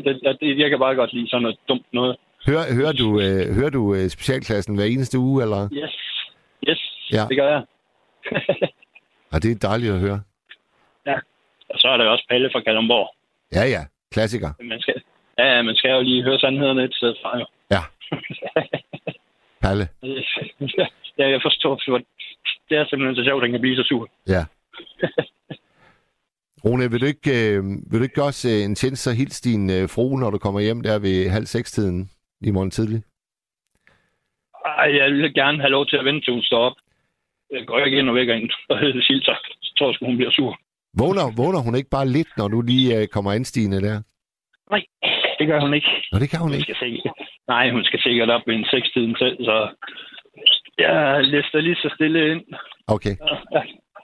[0.06, 2.18] det, det, jeg kan bare godt lide sådan noget dumt noget.
[2.48, 5.70] Hører, hører du, øh, hører du øh, specialklassen hver eneste uge, eller?
[5.74, 5.96] Yes,
[6.70, 6.82] yes,
[7.14, 7.26] Ja.
[7.30, 7.64] det gør jeg.
[9.34, 10.22] Ja, det er dejligt at høre.
[11.70, 13.08] Og så er der også Palle fra Kalundborg.
[13.56, 13.82] Ja, ja.
[14.12, 14.52] Klassiker.
[14.64, 15.02] Man skal,
[15.40, 17.46] ja, man skal jo lige høre sandhederne et sted fra, jo.
[17.72, 17.82] Ja.
[19.64, 19.88] Palle.
[21.20, 21.98] ja, jeg forstår, for
[22.70, 24.10] det er simpelthen så sjovt, at han kan blive så sur.
[24.28, 24.44] Ja.
[26.66, 29.42] Rune, vil du ikke, øh, vil du ikke gøre os øh, en tjeneste, så hils
[29.42, 32.10] din øh, frue, når du kommer hjem der ved halv seks-tiden
[32.42, 33.00] i morgen tidlig?
[34.66, 36.78] Ej, jeg vil gerne have lov til at vente, til hun står op.
[37.52, 39.36] Jeg går ikke ind og vækker hende og hilser.
[39.62, 40.60] Så tror jeg, hun bliver sur.
[41.02, 44.02] Vågner, vågner hun ikke bare lidt, når du lige øh, kommer anstigende der?
[44.72, 44.84] Nej,
[45.40, 45.88] det gør hun ikke.
[46.12, 46.64] Nå, det kan hun Hun ikke.
[46.64, 47.02] skal se.
[47.48, 49.56] Nej, hun skal sikkert op ved en sekstiden selv, så
[50.78, 52.44] jeg lister lige så stille ind.
[52.88, 53.16] Okay.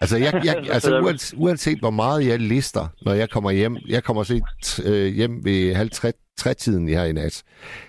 [0.02, 4.04] Altså, jeg, jeg, altså uanset, uanset hvor meget jeg lister, når jeg kommer hjem, jeg
[4.04, 4.44] kommer set
[4.90, 7.44] øh, hjem ved halv tre, trætiden her i nat.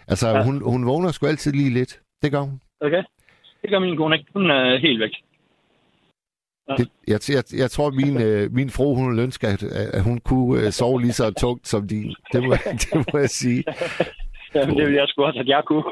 [0.08, 0.28] Altså.
[0.28, 0.44] Ja.
[0.44, 2.00] hun, hun vågner sgu altid lige lidt.
[2.22, 2.60] Det gør hun.
[2.80, 3.02] Okay?
[3.62, 4.30] Det gør min kone ikke.
[4.32, 5.10] Hun er helt væk.
[6.78, 10.66] Det, jeg, jeg, jeg tror, min, øh, min fru, hun ønsker, at, at hun kunne
[10.66, 12.14] øh, sove lige så tungt som din.
[12.32, 13.64] Det må, det må jeg sige.
[14.54, 15.84] Jamen, det vil jeg sgu også, at jeg kunne.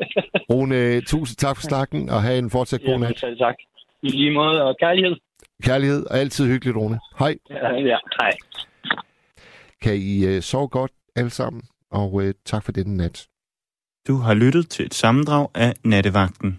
[0.50, 3.18] Rune, tusind tak for snakken, og have en fortsat god nat.
[3.18, 3.54] selv tak.
[4.02, 5.16] I lige måde, og kærlighed.
[5.62, 6.98] Kærlighed er altid hyggeligt, Rune.
[7.18, 7.36] Hej.
[7.50, 7.96] Ja, ja.
[8.20, 8.30] hej.
[9.82, 13.26] Kan I øh, sove godt alle sammen, og øh, tak for denne nat.
[14.08, 16.58] Du har lyttet til et sammendrag af Nattevagten.